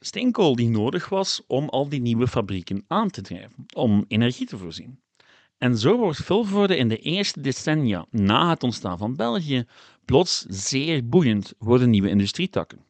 Steenkool 0.00 0.56
die 0.56 0.68
nodig 0.68 1.08
was 1.08 1.42
om 1.46 1.68
al 1.68 1.88
die 1.88 2.00
nieuwe 2.00 2.28
fabrieken 2.28 2.84
aan 2.86 3.10
te 3.10 3.20
drijven, 3.20 3.66
om 3.74 4.04
energie 4.08 4.46
te 4.46 4.58
voorzien. 4.58 5.00
En 5.58 5.78
zo 5.78 5.96
wordt 5.96 6.22
Vilvoorde 6.22 6.76
in 6.76 6.88
de 6.88 6.98
eerste 6.98 7.40
decennia 7.40 8.06
na 8.10 8.50
het 8.50 8.62
ontstaan 8.62 8.98
van 8.98 9.16
België 9.16 9.64
plots 10.04 10.44
zeer 10.48 11.08
boeiend 11.08 11.52
voor 11.58 11.78
de 11.78 11.86
nieuwe 11.86 12.08
industrietakken. 12.08 12.84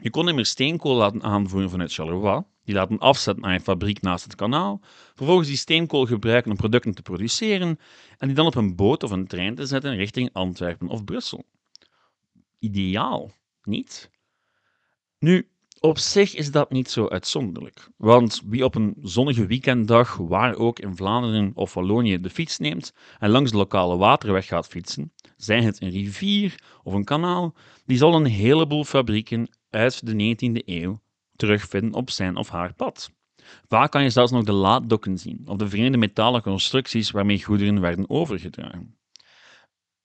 Je 0.00 0.10
kon 0.10 0.28
immers 0.28 0.50
steenkool 0.50 0.94
laten 0.94 1.22
aanvoeren 1.22 1.70
vanuit 1.70 1.92
Charleroi, 1.92 2.42
die 2.64 2.74
laten 2.74 2.98
afzetten 2.98 3.42
naar 3.42 3.54
een 3.54 3.60
fabriek 3.60 4.00
naast 4.00 4.24
het 4.24 4.34
kanaal, 4.34 4.80
vervolgens 5.14 5.48
die 5.48 5.56
steenkool 5.56 6.06
gebruiken 6.06 6.50
om 6.50 6.56
producten 6.56 6.94
te 6.94 7.02
produceren 7.02 7.78
en 8.18 8.26
die 8.26 8.36
dan 8.36 8.46
op 8.46 8.54
een 8.54 8.76
boot 8.76 9.02
of 9.02 9.10
een 9.10 9.26
trein 9.26 9.54
te 9.54 9.66
zetten 9.66 9.96
richting 9.96 10.30
Antwerpen 10.32 10.88
of 10.88 11.04
Brussel. 11.04 11.44
Ideaal, 12.58 13.30
niet? 13.62 14.10
Nu, 15.18 15.48
op 15.80 15.98
zich 15.98 16.34
is 16.34 16.50
dat 16.50 16.70
niet 16.70 16.90
zo 16.90 17.08
uitzonderlijk, 17.08 17.88
want 17.96 18.42
wie 18.44 18.64
op 18.64 18.74
een 18.74 18.96
zonnige 19.00 19.46
weekenddag, 19.46 20.16
waar 20.16 20.56
ook 20.56 20.78
in 20.78 20.96
Vlaanderen 20.96 21.52
of 21.54 21.74
Wallonië, 21.74 22.20
de 22.20 22.30
fiets 22.30 22.58
neemt 22.58 22.94
en 23.18 23.30
langs 23.30 23.50
de 23.50 23.56
lokale 23.56 23.96
waterweg 23.96 24.46
gaat 24.46 24.68
fietsen, 24.68 25.12
zij 25.36 25.62
het 25.62 25.82
een 25.82 25.90
rivier 25.90 26.62
of 26.82 26.92
een 26.92 27.04
kanaal, 27.04 27.54
die 27.86 27.96
zal 27.96 28.14
een 28.14 28.24
heleboel 28.24 28.84
fabrieken 28.84 29.48
uit 29.72 30.06
de 30.06 30.36
19e 30.36 30.64
eeuw 30.64 31.00
terugvinden 31.36 31.94
op 31.94 32.10
zijn 32.10 32.36
of 32.36 32.48
haar 32.48 32.74
pad. 32.74 33.10
Vaak 33.68 33.90
kan 33.90 34.02
je 34.02 34.10
zelfs 34.10 34.32
nog 34.32 34.44
de 34.44 34.52
laaddokken 34.52 35.18
zien, 35.18 35.42
of 35.44 35.56
de 35.56 35.68
vreemde 35.68 35.98
metalen 35.98 36.42
constructies 36.42 37.10
waarmee 37.10 37.44
goederen 37.44 37.80
werden 37.80 38.10
overgedragen. 38.10 38.96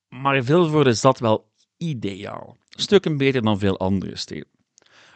Maar 0.09 0.43
Vilvoorde 0.43 0.93
zat 0.93 1.19
wel 1.19 1.51
ideaal, 1.77 2.57
stukken 2.69 3.17
beter 3.17 3.41
dan 3.41 3.59
veel 3.59 3.77
andere 3.77 4.15
steden. 4.15 4.47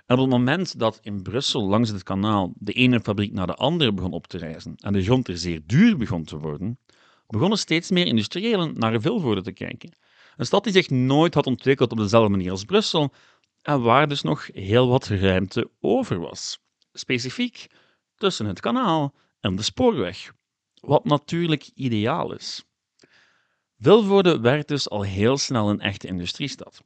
En 0.06 0.18
op 0.18 0.22
het 0.22 0.38
moment 0.38 0.80
dat 0.80 1.00
in 1.02 1.22
Brussel 1.22 1.68
langs 1.68 1.90
het 1.90 2.04
kanaal 2.04 2.54
de 2.56 2.74
ene 2.74 3.00
fabriek 3.00 3.34
naar 3.34 3.48
de 3.48 3.56
andere 3.56 3.94
begon 3.94 4.12
op 4.12 4.28
te 4.28 4.38
reizen 4.38 4.76
en 4.76 4.94
de 4.94 5.04
grond 5.04 5.28
er 5.28 5.38
zeer 5.38 5.62
duur 5.66 5.98
begon 5.98 6.24
te 6.24 6.38
worden, 6.38 6.80
begonnen 7.28 7.58
steeds 7.58 7.92
meer 7.92 8.06
industriëlen 8.06 8.74
naar 8.78 9.02
Vilvoorde 9.02 9.42
te 9.42 9.52
kijken. 9.52 9.94
Een 10.38 10.46
stad 10.46 10.64
die 10.64 10.74
zich 10.74 10.90
nooit 10.90 11.34
had 11.34 11.48
ontwikkeld 11.48 11.92
op 11.92 11.98
dezelfde 11.98 12.30
manier 12.30 12.52
als 12.52 12.66
Brussel 12.66 13.14
en 13.62 13.82
waar 13.82 14.08
dus 14.08 14.22
nog 14.22 14.48
heel 14.54 14.88
wat 14.88 15.08
ruimte 15.08 15.70
over 15.80 16.20
was. 16.20 16.60
Specifiek 16.94 17.68
tussen 18.16 18.46
het 18.46 18.60
kanaal 18.60 19.14
en 19.40 19.56
de 19.56 19.62
spoorweg, 19.62 20.34
wat 20.74 21.06
natuurlijk 21.06 21.70
ideaal 21.74 22.34
is. 22.34 22.64
Vilvoorde 23.78 24.40
werd 24.40 24.68
dus 24.68 24.90
al 24.90 25.02
heel 25.02 25.38
snel 25.38 25.70
een 25.70 25.80
echte 25.80 26.08
industriestad. 26.08 26.84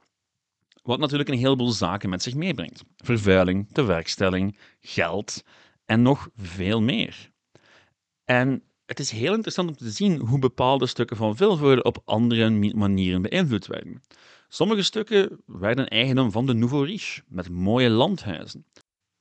Wat 0.83 0.99
natuurlijk 0.99 1.29
een 1.29 1.37
heleboel 1.37 1.71
zaken 1.71 2.09
met 2.09 2.23
zich 2.23 2.35
meebrengt: 2.35 2.83
vervuiling, 2.97 3.67
tewerkstelling, 3.71 4.57
geld 4.79 5.43
en 5.85 6.01
nog 6.01 6.29
veel 6.35 6.81
meer. 6.81 7.31
En 8.23 8.63
het 8.85 8.99
is 8.99 9.11
heel 9.11 9.33
interessant 9.33 9.69
om 9.69 9.75
te 9.75 9.89
zien 9.89 10.19
hoe 10.19 10.39
bepaalde 10.39 10.85
stukken 10.87 11.17
van 11.17 11.35
Vilvoorde 11.35 11.83
op 11.83 12.01
andere 12.05 12.49
manieren 12.75 13.21
beïnvloed 13.21 13.67
werden. 13.67 14.01
Sommige 14.55 14.83
stukken 14.83 15.41
werden 15.45 15.87
eigendom 15.87 16.31
van 16.31 16.45
de 16.45 16.53
Nouveau 16.53 16.85
Riche, 16.85 17.21
met 17.27 17.49
mooie 17.49 17.89
landhuizen. 17.89 18.65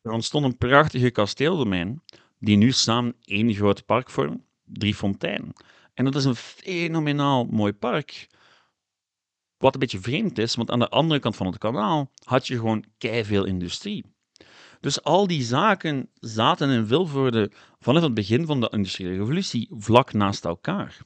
Er 0.02 0.10
ontstond 0.10 0.44
een 0.44 0.56
prachtige 0.56 1.10
kasteeldomein, 1.10 2.02
die 2.38 2.56
nu 2.56 2.72
samen 2.72 3.16
één 3.24 3.54
groot 3.54 3.84
park 3.84 4.10
vormen, 4.10 4.46
Drie 4.64 4.94
Fonteinen. 4.94 5.52
En 5.94 6.04
dat 6.04 6.14
is 6.14 6.24
een 6.24 6.34
fenomenaal 6.34 7.44
mooi 7.44 7.72
park, 7.72 8.26
wat 9.56 9.74
een 9.74 9.80
beetje 9.80 10.00
vreemd 10.00 10.38
is, 10.38 10.54
want 10.54 10.70
aan 10.70 10.78
de 10.78 10.88
andere 10.88 11.20
kant 11.20 11.36
van 11.36 11.46
het 11.46 11.58
kanaal 11.58 12.10
had 12.24 12.46
je 12.46 12.56
gewoon 12.56 12.84
veel 13.00 13.44
industrie. 13.44 14.04
Dus 14.80 15.02
al 15.02 15.26
die 15.26 15.42
zaken 15.42 16.10
zaten 16.14 16.70
in 16.70 16.86
Vilvoorde 16.86 17.50
vanaf 17.78 18.02
het 18.02 18.14
begin 18.14 18.46
van 18.46 18.60
de 18.60 18.68
industriële 18.70 19.16
revolutie 19.16 19.68
vlak 19.70 20.12
naast 20.12 20.44
elkaar. 20.44 20.98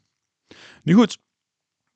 Nu 0.83 0.95
goed, 0.95 1.19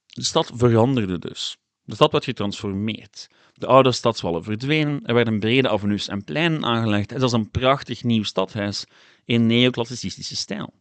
de 0.06 0.24
stad 0.24 0.50
veranderde 0.54 1.18
dus. 1.18 1.56
De 1.84 1.94
stad 1.94 2.12
werd 2.12 2.24
getransformeerd. 2.24 3.28
De 3.52 3.66
oude 3.66 3.92
stadswallen 3.92 4.44
verdwenen, 4.44 5.06
er 5.06 5.14
werden 5.14 5.40
brede 5.40 5.68
avenues 5.68 6.08
en 6.08 6.24
pleinen 6.24 6.64
aangelegd. 6.64 7.10
Het 7.10 7.20
was 7.20 7.32
een 7.32 7.50
prachtig 7.50 8.02
nieuw 8.04 8.22
stadhuis 8.22 8.86
in 9.24 9.46
neoclassicistische 9.46 10.36
stijl. 10.36 10.72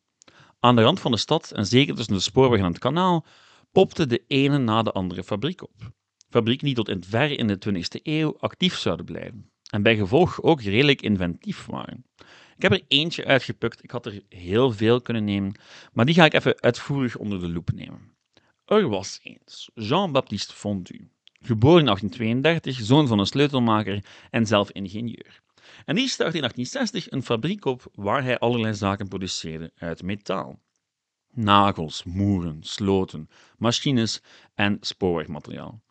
Aan 0.59 0.75
de 0.75 0.81
rand 0.81 0.99
van 0.99 1.11
de 1.11 1.17
stad, 1.17 1.51
en 1.51 1.65
zeker 1.65 1.95
tussen 1.95 2.13
de 2.13 2.19
spoorweg 2.19 2.59
en 2.59 2.65
het 2.65 2.79
kanaal, 2.79 3.25
popte 3.71 4.07
de 4.07 4.23
ene 4.27 4.57
na 4.57 4.81
de 4.81 4.91
andere 4.91 5.23
fabriek 5.23 5.63
op. 5.63 5.91
Fabrieken 6.29 6.65
die 6.65 6.75
tot 6.75 6.89
in 6.89 7.03
ver 7.03 7.39
in 7.39 7.47
de 7.47 7.57
20e 7.69 8.01
eeuw 8.03 8.37
actief 8.39 8.77
zouden 8.77 9.05
blijven 9.05 9.51
en 9.71 9.83
bij 9.83 9.95
gevolg 9.95 10.41
ook 10.41 10.61
redelijk 10.61 11.01
inventief 11.01 11.65
waren. 11.65 12.05
Ik 12.55 12.61
heb 12.61 12.71
er 12.71 12.83
eentje 12.87 13.25
uitgepukt, 13.25 13.83
ik 13.83 13.91
had 13.91 14.05
er 14.05 14.21
heel 14.29 14.71
veel 14.71 15.01
kunnen 15.01 15.23
nemen, 15.23 15.59
maar 15.93 16.05
die 16.05 16.15
ga 16.15 16.25
ik 16.25 16.33
even 16.33 16.61
uitvoerig 16.61 17.17
onder 17.17 17.39
de 17.39 17.49
loep 17.49 17.71
nemen. 17.71 18.15
Er 18.71 18.89
was 18.89 19.19
eens 19.23 19.69
Jean-Baptiste 19.73 20.53
Fondu, 20.53 21.09
geboren 21.41 21.79
in 21.79 21.85
1832, 21.85 22.85
zoon 22.85 23.07
van 23.07 23.19
een 23.19 23.25
sleutelmaker 23.25 24.05
en 24.29 24.45
zelf 24.45 24.71
ingenieur. 24.71 25.41
En 25.85 25.95
die 25.95 26.07
startte 26.07 26.37
in 26.37 26.41
1860 26.41 27.11
een 27.11 27.23
fabriek 27.23 27.65
op 27.65 27.91
waar 27.93 28.23
hij 28.23 28.39
allerlei 28.39 28.73
zaken 28.73 29.07
produceerde 29.07 29.71
uit 29.75 30.03
metaal. 30.03 30.59
Nagels, 31.33 32.03
moeren, 32.03 32.57
sloten, 32.63 33.29
machines 33.57 34.21
en 34.53 34.77
spoorwegmateriaal. 34.81 35.81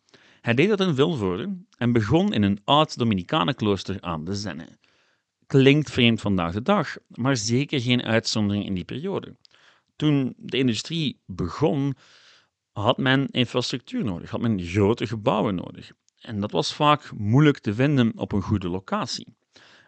Hij 0.41 0.53
deed 0.53 0.69
dat 0.69 0.79
in 0.79 0.95
Vilvoorde 0.95 1.57
en 1.77 1.91
begon 1.91 2.33
in 2.33 2.43
een 2.43 2.61
oud 2.63 2.97
Dominicanenklooster 2.97 4.01
aan 4.01 4.25
de 4.25 4.35
Zenne. 4.35 4.67
Klinkt 5.47 5.91
vreemd 5.91 6.21
vandaag 6.21 6.53
de 6.53 6.61
dag, 6.61 6.97
maar 7.07 7.37
zeker 7.37 7.81
geen 7.81 8.03
uitzondering 8.03 8.65
in 8.65 8.73
die 8.73 8.85
periode. 8.85 9.35
Toen 9.95 10.33
de 10.37 10.57
industrie 10.57 11.21
begon, 11.25 11.95
had 12.71 12.97
men 12.97 13.27
infrastructuur 13.31 14.03
nodig, 14.03 14.29
had 14.29 14.41
men 14.41 14.59
grote 14.61 15.07
gebouwen 15.07 15.55
nodig. 15.55 15.91
En 16.21 16.39
dat 16.39 16.51
was 16.51 16.73
vaak 16.73 17.11
moeilijk 17.17 17.59
te 17.59 17.73
vinden 17.73 18.11
op 18.15 18.31
een 18.31 18.41
goede 18.41 18.69
locatie. 18.69 19.35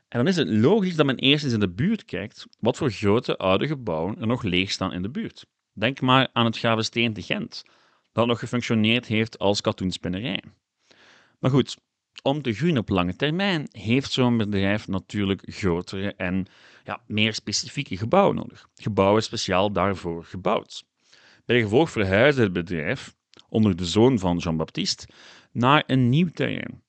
En 0.08 0.20
dan 0.20 0.28
is 0.28 0.36
het 0.36 0.50
logisch 0.50 0.96
dat 0.96 1.06
men 1.06 1.18
eerst 1.18 1.44
eens 1.44 1.54
in 1.54 1.60
de 1.60 1.70
buurt 1.70 2.06
kijkt 2.06 2.46
wat 2.60 2.78
voor 2.78 2.92
grote 2.92 3.38
oude 3.38 3.68
gebouwen 3.68 4.20
er 4.20 4.28
nog 4.28 4.44
leeg 4.44 4.72
staan 4.72 4.94
in 4.94 5.02
de 5.02 5.10
buurt. 5.10 5.46
Denk 5.74 6.02
maar 6.02 6.30
aan 6.34 6.46
het 6.46 6.58
Gravesteen 6.58 7.14
te 7.14 7.22
Gent, 7.22 7.64
dat 8.12 8.28
nog 8.28 8.40
gefunctioneerd 8.40 9.06
heeft 9.06 9.40
als 9.40 9.62
katoenspinnerij. 9.62 10.44
Maar 11.40 11.52
goed, 11.52 11.78
om 12.22 12.42
te 12.42 12.54
groeien 12.54 12.78
op 12.78 12.90
lange 12.90 13.16
termijn 13.16 13.68
heeft 13.72 14.12
zo'n 14.12 14.38
bedrijf 14.38 14.88
natuurlijk 14.88 15.42
grotere 15.46 16.14
en 16.14 16.46
ja, 16.84 17.02
meer 17.08 17.34
specifieke 17.34 17.98
gebouwen 17.98 18.36
nodig. 18.36 18.70
Gebouwen 18.76 19.24
speciaal 19.24 19.72
daarvoor 19.72 20.24
gebouwd. 20.26 20.84
Bij 21.46 21.62
gevolg 21.62 21.92
verhuisde 21.92 22.42
het 22.42 22.54
bedrijf, 22.54 23.16
onder 23.50 23.76
de 23.76 23.86
zoon 23.86 24.20
van 24.20 24.38
Jean-Baptiste, 24.38 25.08
naar 25.52 25.84
een 25.88 26.10
nieuw 26.10 26.30
terrein. 26.34 26.84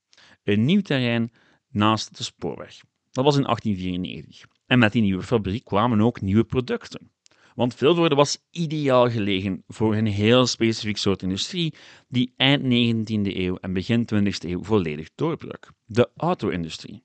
Een 0.45 0.65
nieuw 0.65 0.81
terrein 0.81 1.33
naast 1.69 2.17
de 2.17 2.23
spoorweg. 2.23 2.81
Dat 3.11 3.25
was 3.25 3.37
in 3.37 3.43
1894. 3.43 4.47
En 4.67 4.79
met 4.79 4.93
die 4.93 5.03
nieuwe 5.03 5.23
fabriek 5.23 5.65
kwamen 5.65 6.01
ook 6.01 6.21
nieuwe 6.21 6.45
producten. 6.45 7.13
Want 7.55 7.75
Vilvoorde 7.75 8.15
was 8.15 8.39
ideaal 8.51 9.11
gelegen 9.11 9.65
voor 9.67 9.97
een 9.97 10.07
heel 10.07 10.47
specifiek 10.47 10.97
soort 10.97 11.23
industrie 11.23 11.75
die 12.09 12.33
eind 12.37 12.63
19e 12.63 13.37
eeuw 13.37 13.57
en 13.57 13.73
begin 13.73 14.09
20e 14.15 14.49
eeuw 14.49 14.63
volledig 14.63 15.09
doorbrak: 15.15 15.73
de 15.85 16.11
auto-industrie. 16.17 17.03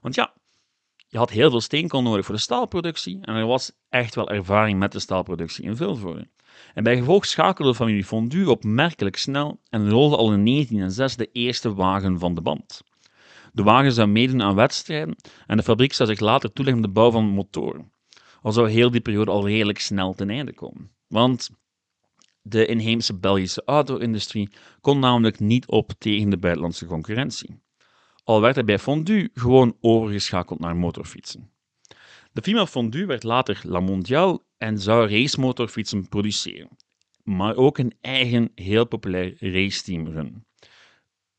Want 0.00 0.14
ja, 0.14 0.34
je 1.14 1.20
had 1.20 1.30
heel 1.30 1.50
veel 1.50 1.60
steenkool 1.60 2.02
nodig 2.02 2.24
voor 2.24 2.34
de 2.34 2.40
staalproductie 2.40 3.18
en 3.20 3.34
er 3.34 3.46
was 3.46 3.72
echt 3.88 4.14
wel 4.14 4.30
ervaring 4.30 4.78
met 4.78 4.92
de 4.92 4.98
staalproductie 4.98 5.64
in 5.64 5.76
Vilvoorde. 5.76 6.28
En 6.74 6.82
bij 6.82 6.96
gevolg 6.96 7.26
schakelde 7.26 7.70
de 7.70 7.76
familie 7.76 8.04
Fondu 8.04 8.46
opmerkelijk 8.46 9.16
snel 9.16 9.60
en 9.70 9.90
rolde 9.90 10.16
al 10.16 10.32
in 10.32 10.44
1906 10.44 11.16
de 11.16 11.28
eerste 11.32 11.74
wagen 11.74 12.18
van 12.18 12.34
de 12.34 12.40
band. 12.40 12.82
De 13.52 13.62
wagen 13.62 13.92
zou 13.92 14.08
meedoen 14.08 14.42
aan 14.42 14.54
wedstrijden 14.54 15.16
en 15.46 15.56
de 15.56 15.62
fabriek 15.62 15.92
zou 15.92 16.08
zich 16.08 16.20
later 16.20 16.52
toeleggen 16.52 16.82
op 16.82 16.88
de 16.88 16.94
bouw 17.00 17.10
van 17.10 17.24
motoren. 17.24 17.92
Al 18.42 18.52
zou 18.52 18.70
heel 18.70 18.90
die 18.90 19.00
periode 19.00 19.30
al 19.30 19.46
redelijk 19.46 19.78
snel 19.78 20.14
ten 20.14 20.30
einde 20.30 20.54
komen. 20.54 20.90
Want 21.06 21.50
de 22.42 22.66
inheemse 22.66 23.18
Belgische 23.18 23.62
auto-industrie 23.64 24.50
kon 24.80 24.98
namelijk 24.98 25.40
niet 25.40 25.66
op 25.66 25.92
tegen 25.98 26.30
de 26.30 26.38
buitenlandse 26.38 26.86
concurrentie. 26.86 27.62
Al 28.24 28.40
werd 28.40 28.56
er 28.56 28.64
bij 28.64 28.78
Fondu 28.78 29.30
gewoon 29.34 29.76
overgeschakeld 29.80 30.58
naar 30.58 30.76
motorfietsen. 30.76 31.50
De 32.32 32.42
firma 32.42 32.66
Fondu 32.66 33.06
werd 33.06 33.22
later 33.22 33.60
La 33.62 33.80
Mondiale 33.80 34.42
en 34.58 34.78
zou 34.78 35.10
racemotorfietsen 35.10 36.08
produceren, 36.08 36.68
maar 37.22 37.56
ook 37.56 37.78
een 37.78 37.94
eigen 38.00 38.50
heel 38.54 38.86
populair 38.86 39.36
raceteam 39.38 40.06
runnen. 40.06 40.46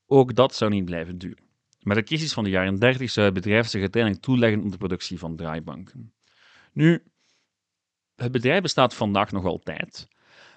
Ook 0.05 0.35
dat 0.35 0.55
zou 0.55 0.71
niet 0.71 0.85
blijven 0.85 1.17
duren. 1.17 1.43
Met 1.81 1.97
de 1.97 2.03
crisis 2.03 2.33
van 2.33 2.43
de 2.43 2.49
jaren 2.49 2.79
30 2.79 3.09
zou 3.09 3.25
het 3.25 3.35
bedrijf 3.35 3.67
zich 3.67 3.81
uiteindelijk 3.81 4.23
toeleggen 4.23 4.63
op 4.63 4.71
de 4.71 4.77
productie 4.77 5.19
van 5.19 5.35
draaibanken. 5.35 6.13
Nu, 6.73 7.03
het 8.15 8.31
bedrijf 8.31 8.61
bestaat 8.61 8.93
vandaag 8.93 9.31
nog 9.31 9.45
altijd, 9.45 10.07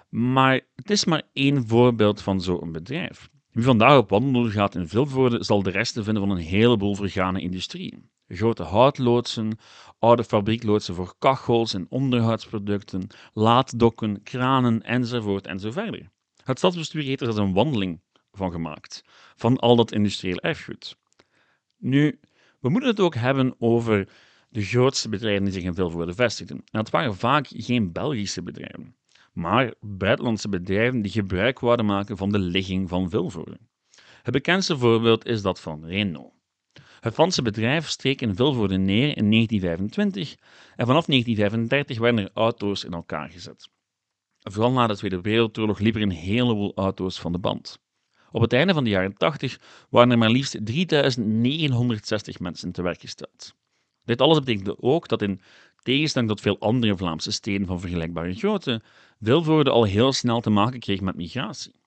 Maar 0.09 0.61
het 0.75 0.89
is 0.89 1.05
maar 1.05 1.23
één 1.33 1.67
voorbeeld 1.67 2.21
van 2.21 2.41
zo'n 2.41 2.71
bedrijf. 2.71 3.29
Wie 3.59 3.67
vandaag 3.67 3.97
op 3.97 4.09
wandel 4.09 4.49
gaat 4.49 4.75
in 4.75 4.87
Vilvoorde, 4.87 5.43
zal 5.43 5.63
de 5.63 5.69
resten 5.69 6.03
vinden 6.03 6.27
van 6.27 6.31
een 6.31 6.43
heleboel 6.43 6.95
vergane 6.95 7.41
industrie. 7.41 8.09
Grote 8.27 8.63
houtloodsen, 8.63 9.57
oude 9.97 10.23
fabriekloodsen 10.23 10.95
voor 10.95 11.15
kachels 11.17 11.73
en 11.73 11.85
onderhoudsproducten, 11.89 13.07
laaddokken, 13.33 14.23
kranen 14.23 14.81
enzovoort 14.81 15.47
enzoverder. 15.47 16.09
Het 16.43 16.57
stadsbestuur 16.57 17.03
heeft 17.03 17.21
er 17.21 17.37
een 17.37 17.53
wandeling 17.53 18.01
van 18.31 18.51
gemaakt, 18.51 19.03
van 19.35 19.57
al 19.57 19.75
dat 19.75 19.91
industrieel 19.91 20.39
erfgoed. 20.39 20.97
Nu, 21.77 22.19
we 22.59 22.69
moeten 22.69 22.89
het 22.89 22.99
ook 22.99 23.15
hebben 23.15 23.55
over 23.57 24.09
de 24.49 24.61
grootste 24.61 25.09
bedrijven 25.09 25.43
die 25.43 25.53
zich 25.53 25.63
in 25.63 25.73
Vilvoorde 25.73 26.13
vestigden. 26.13 26.57
En 26.57 26.63
dat 26.71 26.89
waren 26.89 27.15
vaak 27.15 27.47
geen 27.49 27.91
Belgische 27.91 28.43
bedrijven, 28.43 28.95
maar 29.33 29.73
buitenlandse 29.81 30.49
bedrijven 30.49 31.01
die 31.01 31.11
gebruik 31.11 31.59
wilden 31.59 31.85
maken 31.85 32.17
van 32.17 32.31
de 32.31 32.39
ligging 32.39 32.89
van 32.89 33.09
Vilvoorde. 33.09 33.57
Het 34.23 34.33
bekendste 34.33 34.77
voorbeeld 34.77 35.25
is 35.25 35.41
dat 35.41 35.59
van 35.59 35.85
Renault. 35.85 36.33
Het 36.99 37.13
Franse 37.13 37.41
bedrijf 37.41 37.87
streek 37.87 38.21
in 38.21 38.35
Vilvoorde 38.35 38.77
neer 38.77 39.17
in 39.17 39.31
1925 39.31 40.35
en 40.75 40.85
vanaf 40.85 41.05
1935 41.05 41.97
werden 41.99 42.23
er 42.23 42.31
auto's 42.33 42.83
in 42.83 42.93
elkaar 42.93 43.29
gezet. 43.29 43.69
Vooral 44.39 44.71
na 44.71 44.87
de 44.87 44.95
Tweede 44.95 45.21
Wereldoorlog 45.21 45.79
liepen 45.79 46.01
er 46.01 46.07
een 46.07 46.13
heleboel 46.13 46.71
auto's 46.75 47.19
van 47.19 47.31
de 47.31 47.39
band. 47.39 47.79
Op 48.31 48.41
het 48.41 48.53
einde 48.53 48.73
van 48.73 48.83
de 48.83 48.89
jaren 48.89 49.13
80 49.13 49.59
waren 49.89 50.11
er 50.11 50.17
maar 50.17 50.29
liefst 50.29 50.65
3960 50.65 52.39
mensen 52.39 52.71
te 52.71 52.81
werk 52.81 52.99
gesteld. 52.99 53.55
Dit 54.03 54.21
alles 54.21 54.39
betekende 54.39 54.81
ook 54.81 55.07
dat 55.07 55.21
in 55.21 55.41
tegenstelling 55.81 56.29
tot 56.29 56.41
veel 56.41 56.59
andere 56.59 56.97
Vlaamse 56.97 57.31
steden 57.31 57.67
van 57.67 57.79
vergelijkbare 57.79 58.33
grootte, 58.33 58.81
Vilvoorde 59.19 59.69
al 59.69 59.83
heel 59.83 60.13
snel 60.13 60.41
te 60.41 60.49
maken 60.49 60.79
kreeg 60.79 61.01
met 61.01 61.15
migratie. 61.15 61.81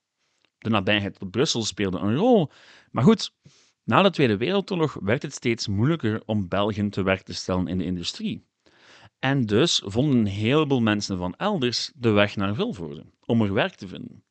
De 0.57 0.69
nabijheid 0.69 1.19
tot 1.19 1.31
Brussel 1.31 1.63
speelde 1.63 1.97
een 1.97 2.15
rol, 2.15 2.51
maar 2.91 3.03
goed, 3.03 3.33
na 3.83 4.01
de 4.01 4.09
Tweede 4.09 4.37
Wereldoorlog 4.37 4.97
werd 5.01 5.21
het 5.21 5.33
steeds 5.33 5.67
moeilijker 5.67 6.21
om 6.25 6.47
Belgen 6.47 6.89
te 6.89 7.03
werk 7.03 7.21
te 7.21 7.33
stellen 7.33 7.67
in 7.67 7.77
de 7.77 7.83
industrie. 7.83 8.45
En 9.19 9.45
dus 9.45 9.81
vonden 9.85 10.19
een 10.19 10.25
heleboel 10.25 10.81
mensen 10.81 11.17
van 11.17 11.35
elders 11.35 11.91
de 11.95 12.09
weg 12.09 12.35
naar 12.35 12.55
Vilvoorde 12.55 13.05
om 13.25 13.41
er 13.41 13.53
werk 13.53 13.75
te 13.75 13.87
vinden. 13.87 14.23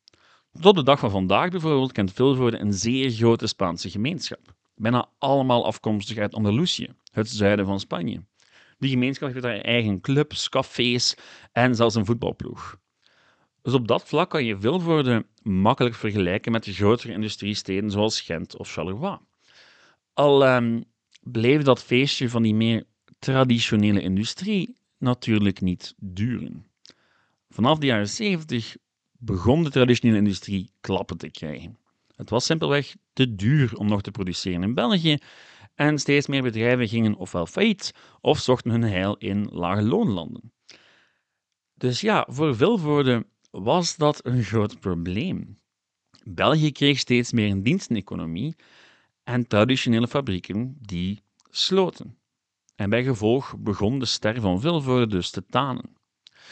Tot 0.59 0.75
de 0.75 0.83
dag 0.83 0.99
van 0.99 1.11
vandaag 1.11 1.49
bijvoorbeeld 1.49 1.91
kent 1.91 2.11
Vilvoorde 2.11 2.59
een 2.59 2.73
zeer 2.73 3.11
grote 3.11 3.47
Spaanse 3.47 3.89
gemeenschap. 3.89 4.53
Bijna 4.75 5.09
allemaal 5.17 5.65
afkomstig 5.65 6.17
uit 6.17 6.35
Andalusië, 6.35 6.87
het 7.11 7.29
zuiden 7.29 7.65
van 7.65 7.79
Spanje. 7.79 8.25
Die 8.77 8.89
gemeenschap 8.89 9.29
heeft 9.29 9.41
daar 9.41 9.57
eigen 9.57 10.01
clubs, 10.01 10.49
cafés 10.49 11.15
en 11.51 11.75
zelfs 11.75 11.95
een 11.95 12.05
voetbalploeg. 12.05 12.81
Dus 13.63 13.73
op 13.73 13.87
dat 13.87 14.03
vlak 14.03 14.29
kan 14.29 14.45
je 14.45 14.59
Vilvoorde 14.59 15.25
makkelijk 15.41 15.95
vergelijken 15.95 16.51
met 16.51 16.63
de 16.63 16.73
grotere 16.73 17.13
industriesteden 17.13 17.91
zoals 17.91 18.21
Gent 18.21 18.57
of 18.57 18.71
Charleroi. 18.71 19.17
Al 20.13 20.55
um, 20.55 20.83
bleef 21.21 21.61
dat 21.61 21.83
feestje 21.83 22.29
van 22.29 22.43
die 22.43 22.55
meer 22.55 22.83
traditionele 23.19 24.01
industrie 24.01 24.75
natuurlijk 24.97 25.61
niet 25.61 25.93
duren. 25.97 26.65
Vanaf 27.49 27.77
de 27.77 27.85
jaren 27.85 28.09
70 28.09 28.75
begon 29.11 29.63
de 29.63 29.69
traditionele 29.69 30.19
industrie 30.19 30.71
klappen 30.81 31.17
te 31.17 31.31
krijgen. 31.31 31.77
Het 32.15 32.29
was 32.29 32.45
simpelweg 32.45 32.95
te 33.13 33.35
duur 33.35 33.77
om 33.77 33.87
nog 33.87 34.01
te 34.01 34.11
produceren 34.11 34.63
in 34.63 34.73
België 34.73 35.17
en 35.75 35.99
steeds 35.99 36.27
meer 36.27 36.41
bedrijven 36.41 36.87
gingen 36.87 37.15
ofwel 37.15 37.45
failliet 37.45 37.93
of 38.21 38.39
zochten 38.39 38.71
hun 38.71 38.83
heil 38.83 39.15
in 39.17 39.47
lage 39.51 39.81
loonlanden. 39.81 40.51
Dus 41.73 42.01
ja, 42.01 42.27
voor 42.29 42.55
Vilvoorde 42.55 43.25
was 43.61 43.95
dat 43.95 44.25
een 44.25 44.43
groot 44.43 44.79
probleem. 44.79 45.59
België 46.23 46.71
kreeg 46.71 46.99
steeds 46.99 47.31
meer 47.31 47.49
een 47.49 47.63
diensteneconomie 47.63 48.55
en 49.23 49.47
traditionele 49.47 50.07
fabrieken 50.07 50.77
die 50.81 51.23
sloten. 51.49 52.17
En 52.75 52.89
bij 52.89 53.03
gevolg 53.03 53.55
begon 53.57 53.99
de 53.99 54.05
ster 54.05 54.41
van 54.41 54.61
Vilvoorde 54.61 55.07
dus 55.07 55.29
te 55.29 55.45
tanen. 55.45 55.95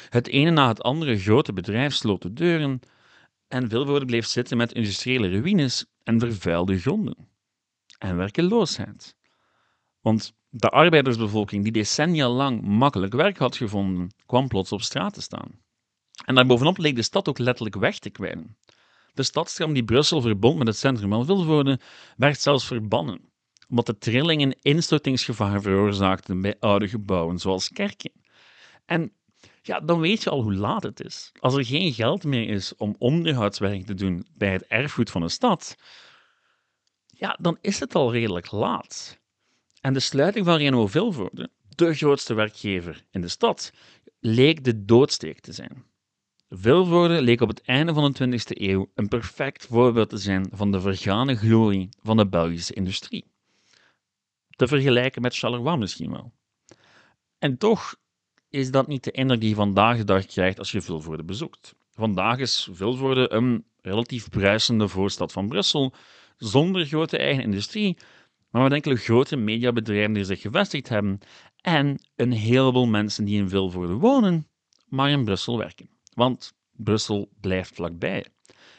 Het 0.10 0.28
ene 0.28 0.50
na 0.50 0.68
het 0.68 0.82
andere 0.82 1.18
grote 1.20 1.54
bedrijf 1.54 1.94
sloot 1.94 2.22
de 2.22 2.34
deuren 2.34 2.80
en 3.48 3.70
Vilvoorde 3.70 4.06
bleef 4.06 4.26
zitten 4.26 4.58
met 4.58 4.74
industriële 4.74 5.30
ruïnes 5.30 5.86
en 6.04 6.20
vervuilde 6.20 6.80
gronden. 6.80 7.30
En 7.98 8.18
werkeloosheid. 8.18 9.16
Want 10.02 10.34
de 10.50 10.70
arbeidersbevolking, 10.70 11.64
die 11.64 11.72
decennia 11.72 12.30
lang 12.30 12.62
makkelijk 12.62 13.14
werk 13.14 13.38
had 13.38 13.56
gevonden, 13.56 14.10
kwam 14.26 14.48
plots 14.48 14.72
op 14.72 14.82
straat 14.82 15.14
te 15.14 15.22
staan. 15.22 15.62
En 16.26 16.36
daarbovenop 16.36 16.78
leek 16.78 16.96
de 16.96 17.02
stad 17.02 17.28
ook 17.28 17.38
letterlijk 17.38 17.76
weg 17.76 18.00
te 18.00 18.10
kwijnen. 18.10 18.58
De 19.14 19.24
stadstram 19.24 19.74
die 19.74 19.84
Brussel 19.84 20.22
verbond 20.22 20.58
met 20.58 20.68
het 20.68 20.78
centrum 20.78 21.10
van 21.10 21.26
Vilvoorde 21.26 21.80
werd 22.18 22.42
zelfs 22.42 22.66
verbannen, 22.66 23.32
omdat 23.70 23.86
de 23.86 23.98
trillingen 23.98 24.56
instortingsgevaar 24.62 25.62
veroorzaakten 25.62 26.42
bij 26.42 26.56
oude 26.60 26.88
gebouwen 26.88 27.40
zoals 27.40 27.70
kerken. 27.70 28.12
En 28.86 29.14
ja, 29.62 29.80
dan 29.80 30.00
weet 30.00 30.24
je 30.24 30.30
al 30.30 30.42
hoe 30.42 30.54
laat 30.54 30.84
het 30.84 31.00
is. 31.00 31.32
Als 31.40 31.56
er 31.56 31.66
geen 31.66 31.94
geld 31.94 32.24
meer 32.24 32.50
is 32.50 32.76
om 32.76 32.96
onderhoudswerk 32.98 33.86
te 33.86 33.94
doen 33.94 34.26
bij 34.34 34.52
het 34.52 34.68
erfgoed 34.68 35.10
van 35.10 35.22
een 35.22 35.30
stad, 35.30 35.76
ja, 37.08 37.38
dan 37.42 37.58
is 37.62 37.80
het 37.80 37.96
al 37.96 38.12
redelijk 38.12 38.52
laat. 38.52 39.20
En 39.82 39.94
de 39.94 40.00
sluiting 40.00 40.46
van 40.46 40.58
Renault 40.58 40.92
Vilvoorde, 40.92 41.50
de 41.70 41.94
grootste 41.94 42.34
werkgever 42.34 43.06
in 43.12 43.22
de 43.22 43.28
stad, 43.28 43.74
leek 44.20 44.64
de 44.64 44.86
doodsteek 44.86 45.40
te 45.40 45.52
zijn. 45.52 45.91
Vilvoorde 46.54 47.22
leek 47.22 47.42
op 47.42 47.48
het 47.48 47.62
einde 47.62 47.94
van 47.94 48.12
de 48.12 48.40
20e 48.40 48.62
eeuw 48.62 48.92
een 48.96 49.08
perfect 49.08 49.66
voorbeeld 49.66 50.10
te 50.10 50.18
zijn 50.18 50.50
van 50.52 50.72
de 50.72 50.82
vergane 50.82 51.36
glorie 51.36 51.90
van 52.02 52.18
de 52.18 52.28
Belgische 52.28 52.74
industrie. 52.74 53.26
Te 54.50 54.68
vergelijken 54.68 55.22
met 55.22 55.38
Charleroi 55.38 55.78
misschien 55.78 56.12
wel. 56.12 56.32
En 57.40 57.58
toch 57.58 57.96
is 58.50 58.72
dat 58.72 58.88
niet 58.88 59.04
de 59.04 59.12
indruk 59.12 59.40
die 59.40 59.50
je 59.50 59.56
vandaag 59.56 59.98
de 59.98 60.04
dag 60.04 60.26
krijgt 60.26 60.60
als 60.60 60.72
je 60.72 60.82
Vilvoorde 60.82 61.24
bezoekt. 61.24 61.76
Vandaag 61.92 62.38
is 62.38 62.70
Vilvoorde 62.72 63.32
een 63.32 63.66
relatief 63.82 64.30
bruisende 64.30 64.88
voorstad 64.88 65.32
van 65.32 65.48
Brussel, 65.48 65.94
zonder 66.38 66.86
grote 66.86 67.18
eigen 67.18 67.44
industrie, 67.44 67.98
maar 68.50 68.64
met 68.64 68.72
enkele 68.72 68.96
grote 68.96 69.36
mediabedrijven 69.36 70.14
die 70.14 70.24
zich 70.24 70.42
gevestigd 70.42 70.90
hebben 70.90 71.20
en 71.62 72.02
een 72.16 72.32
heleboel 72.32 72.88
mensen 72.88 73.26
die 73.26 73.38
in 73.38 73.50
Vilvoorde 73.50 73.94
wonen, 73.94 74.48
maar 74.86 75.10
in 75.10 75.24
Brussel 75.24 75.58
werken. 75.58 75.90
Want 76.14 76.54
Brussel 76.72 77.30
blijft 77.42 77.76
vlakbij. 77.76 78.26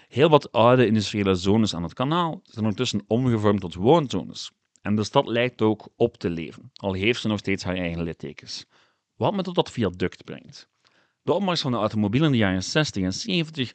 Heel 0.08 0.28
wat 0.28 0.52
oude 0.52 0.86
industriële 0.86 1.34
zones 1.34 1.74
aan 1.74 1.82
het 1.82 1.94
kanaal 1.94 2.40
zijn 2.42 2.64
ondertussen 2.64 3.04
omgevormd 3.06 3.60
tot 3.60 3.74
woonzones. 3.74 4.50
En 4.82 4.96
de 4.96 5.04
stad 5.04 5.26
lijkt 5.26 5.62
ook 5.62 5.88
op 5.96 6.16
te 6.16 6.30
leven, 6.30 6.70
al 6.74 6.92
heeft 6.92 7.20
ze 7.20 7.28
nog 7.28 7.38
steeds 7.38 7.64
haar 7.64 7.76
eigen 7.76 8.02
littekens. 8.02 8.66
Wat 9.16 9.34
me 9.34 9.42
tot 9.42 9.54
dat 9.54 9.70
viaduct 9.70 10.24
brengt. 10.24 10.68
De 11.22 11.32
opmars 11.32 11.60
van 11.60 11.70
de 11.70 11.76
automobielen 11.76 12.28
in 12.28 12.32
de 12.32 12.44
jaren 12.44 12.62
60 12.62 13.02
en 13.02 13.12
70 13.12 13.72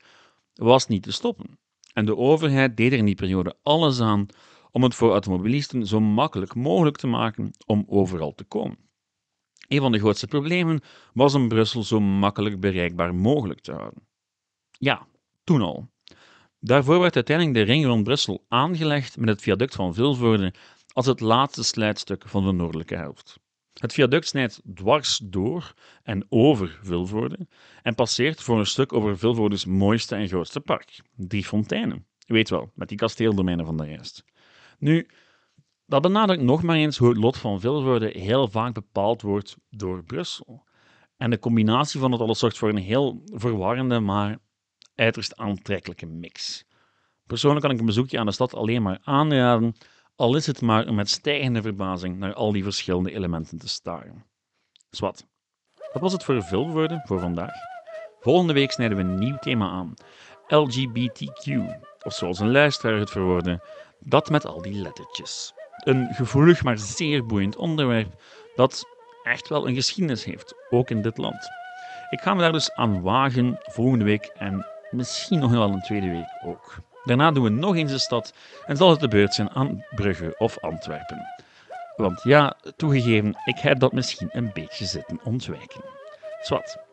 was 0.54 0.88
niet 0.88 1.04
te 1.04 1.12
stoppen. 1.12 1.60
En 1.94 2.06
de 2.06 2.16
overheid 2.16 2.78
deed 2.78 2.92
er 2.92 2.98
in 2.98 3.06
die 3.06 3.16
periode 3.16 3.56
alles 3.64 4.02
aan 4.02 4.28
om 4.72 4.84
het 4.84 4.96
voor 4.96 5.12
automobilisten 5.12 5.88
zo 5.88 6.00
makkelijk 6.00 6.56
mogelijk 6.56 6.98
te 6.98 7.08
maken 7.08 7.52
om 7.66 7.86
overal 7.88 8.36
te 8.36 8.44
komen. 8.44 8.78
Een 9.68 9.80
van 9.80 9.92
de 9.92 10.00
grootste 10.00 10.28
problemen 10.28 10.82
was 11.14 11.34
om 11.34 11.48
Brussel 11.48 11.84
zo 11.84 12.00
makkelijk 12.00 12.60
bereikbaar 12.60 13.16
mogelijk 13.16 13.60
te 13.60 13.72
houden. 13.72 14.08
Ja, 14.72 15.08
toen 15.44 15.62
al. 15.62 15.90
Daarvoor 16.60 17.00
werd 17.00 17.16
uiteindelijk 17.16 17.58
de 17.58 17.74
ring 17.74 17.86
rond 17.86 18.04
Brussel 18.04 18.46
aangelegd 18.48 19.18
met 19.18 19.30
het 19.30 19.42
viaduct 19.42 19.76
van 19.76 19.94
Vilvoorde 19.94 20.54
als 20.94 21.06
het 21.06 21.20
laatste 21.20 21.64
sluitstuk 21.64 22.24
van 22.28 22.46
de 22.46 22.52
noordelijke 22.52 22.96
helft. 22.96 23.40
Het 23.74 23.94
viaduct 23.94 24.28
snijdt 24.28 24.62
dwars 24.74 25.20
door 25.24 25.74
en 26.04 26.26
over 26.30 26.80
Vilvoorde 26.82 27.48
en 27.82 27.96
passeert 27.96 28.42
voor 28.42 28.60
een 28.60 28.66
stuk 28.66 28.94
over 28.94 29.18
Vilvoordes 29.18 29.66
mooiste 29.66 30.16
en 30.16 30.28
grootste 30.28 30.60
park, 30.60 31.02
Drie 31.16 31.44
Fonteinen. 31.44 32.06
Weet 32.28 32.50
wel, 32.50 32.72
met 32.76 32.90
die 32.90 32.98
kasteeldomeinen 32.98 33.66
van 33.66 33.78
de 33.78 33.86
rest. 33.86 34.24
Nu, 34.80 35.08
dat 35.88 36.02
benadrukt 36.02 36.42
nog 36.42 36.64
maar 36.64 36.76
eens 36.76 36.98
hoe 36.98 37.10
het 37.10 37.18
lot 37.18 37.38
van 37.38 37.60
Vilvoorde 37.60 38.08
heel 38.20 38.48
vaak 38.48 38.74
bepaald 38.74 39.22
wordt 39.22 39.58
door 39.70 40.04
Brussel. 40.04 40.66
En 41.18 41.30
de 41.30 41.40
combinatie 41.40 42.00
van 42.00 42.12
het 42.12 42.22
alles 42.22 42.40
zorgt 42.40 42.58
voor 42.58 42.70
een 42.70 42.78
heel 42.78 43.22
verwarrende, 43.26 44.00
maar 44.00 44.38
uiterst 44.96 45.38
aantrekkelijke 45.38 46.06
mix. 46.06 46.66
Persoonlijk 47.26 47.62
kan 47.66 47.74
ik 47.74 47.80
een 47.80 47.86
bezoekje 47.86 48.20
aan 48.20 48.26
de 48.26 48.32
stad 48.32 48.54
alleen 48.54 48.82
maar 48.82 49.00
aanraden, 49.04 49.76
al 50.16 50.36
is 50.36 50.48
het 50.48 50.62
maar 50.62 50.88
om 50.88 50.96
met 50.96 51.10
stijgende 51.10 51.62
verbazing 51.62 52.18
naar 52.18 52.34
al 52.34 52.52
die 52.52 52.64
verschillende 52.64 53.12
elementen 53.12 53.58
te 53.58 53.68
staren. 53.68 54.26
Zwat. 54.90 55.28
Dat 55.94 56.02
was 56.02 56.14
het 56.14 56.24
voor 56.24 56.44
Vilvoorde 56.44 57.02
voor 57.06 57.20
vandaag. 57.20 57.54
Volgende 58.20 58.54
week 58.54 58.72
snijden 58.72 58.98
we 58.98 59.04
een 59.04 59.20
nieuw 59.20 59.38
thema 59.38 59.70
aan. 59.70 59.94
LGBTQ, 60.48 61.52
of 62.04 62.14
zoals 62.14 62.40
een 62.40 62.52
luisteraar 62.52 63.00
het 63.00 63.10
verwoordde, 63.10 63.68
dat 64.00 64.30
met 64.30 64.46
al 64.46 64.62
die 64.62 64.74
lettertjes. 64.74 65.54
Een 65.84 66.08
gevoelig, 66.14 66.64
maar 66.64 66.78
zeer 66.78 67.26
boeiend 67.26 67.56
onderwerp 67.56 68.22
dat 68.56 68.84
echt 69.24 69.50
wel 69.50 69.68
een 69.68 69.76
geschiedenis 69.76 70.24
heeft, 70.24 70.54
ook 70.70 70.90
in 70.90 71.02
dit 71.02 71.18
land. 71.18 71.50
Ik 72.10 72.22
ga 72.22 72.34
me 72.34 72.42
daar 72.42 72.52
dus 72.52 72.74
aan 72.74 73.02
wagen 73.02 73.60
volgende 73.62 74.06
week 74.06 74.26
en 74.26 74.66
misschien 74.92 75.40
nog 75.40 75.52
wel 75.52 75.70
een 75.70 75.82
tweede 75.82 76.10
week 76.10 76.30
ook. 76.46 76.76
Daarna 77.04 77.32
doen 77.32 77.44
we 77.44 77.50
nog 77.50 77.76
eens 77.76 77.92
de 77.92 77.98
stad 77.98 78.34
en 78.66 78.78
zal 78.78 78.90
het 78.90 79.00
de 79.00 79.08
beurt 79.08 79.34
zijn 79.34 79.50
aan 79.50 79.86
Brugge 79.96 80.36
of 80.38 80.60
Antwerpen. 80.60 81.26
Want 81.96 82.24
ja, 82.24 82.56
toegegeven, 82.76 83.36
ik 83.46 83.58
heb 83.60 83.80
dat 83.80 83.92
misschien 83.92 84.30
een 84.32 84.52
beetje 84.54 84.86
zitten 84.86 85.20
ontwijken. 85.24 85.82
Zwat. 86.42 86.87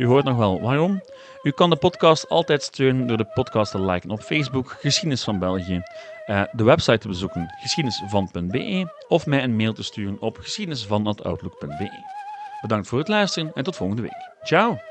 U 0.00 0.06
hoort 0.06 0.24
nog 0.24 0.36
wel 0.36 0.60
waarom. 0.60 1.02
U 1.42 1.50
kan 1.50 1.70
de 1.70 1.76
podcast 1.76 2.28
altijd 2.28 2.62
steunen 2.62 3.06
door 3.06 3.16
de 3.16 3.30
podcast 3.34 3.70
te 3.70 3.80
liken 3.80 4.10
op 4.10 4.20
Facebook, 4.20 4.76
Geschiedenis 4.80 5.24
van 5.24 5.38
België, 5.38 5.82
uh, 6.26 6.42
de 6.52 6.64
website 6.64 6.98
te 6.98 7.08
bezoeken, 7.08 7.54
geschiedenisvan.be, 7.60 8.92
of 9.08 9.26
mij 9.26 9.42
een 9.42 9.56
mail 9.56 9.72
te 9.72 9.82
sturen 9.82 10.20
op 10.20 10.36
geschiedenisvan.outlook.be. 10.36 11.90
Bedankt 12.60 12.88
voor 12.88 12.98
het 12.98 13.08
luisteren 13.08 13.50
en 13.54 13.64
tot 13.64 13.76
volgende 13.76 14.02
week. 14.02 14.30
Ciao! 14.42 14.89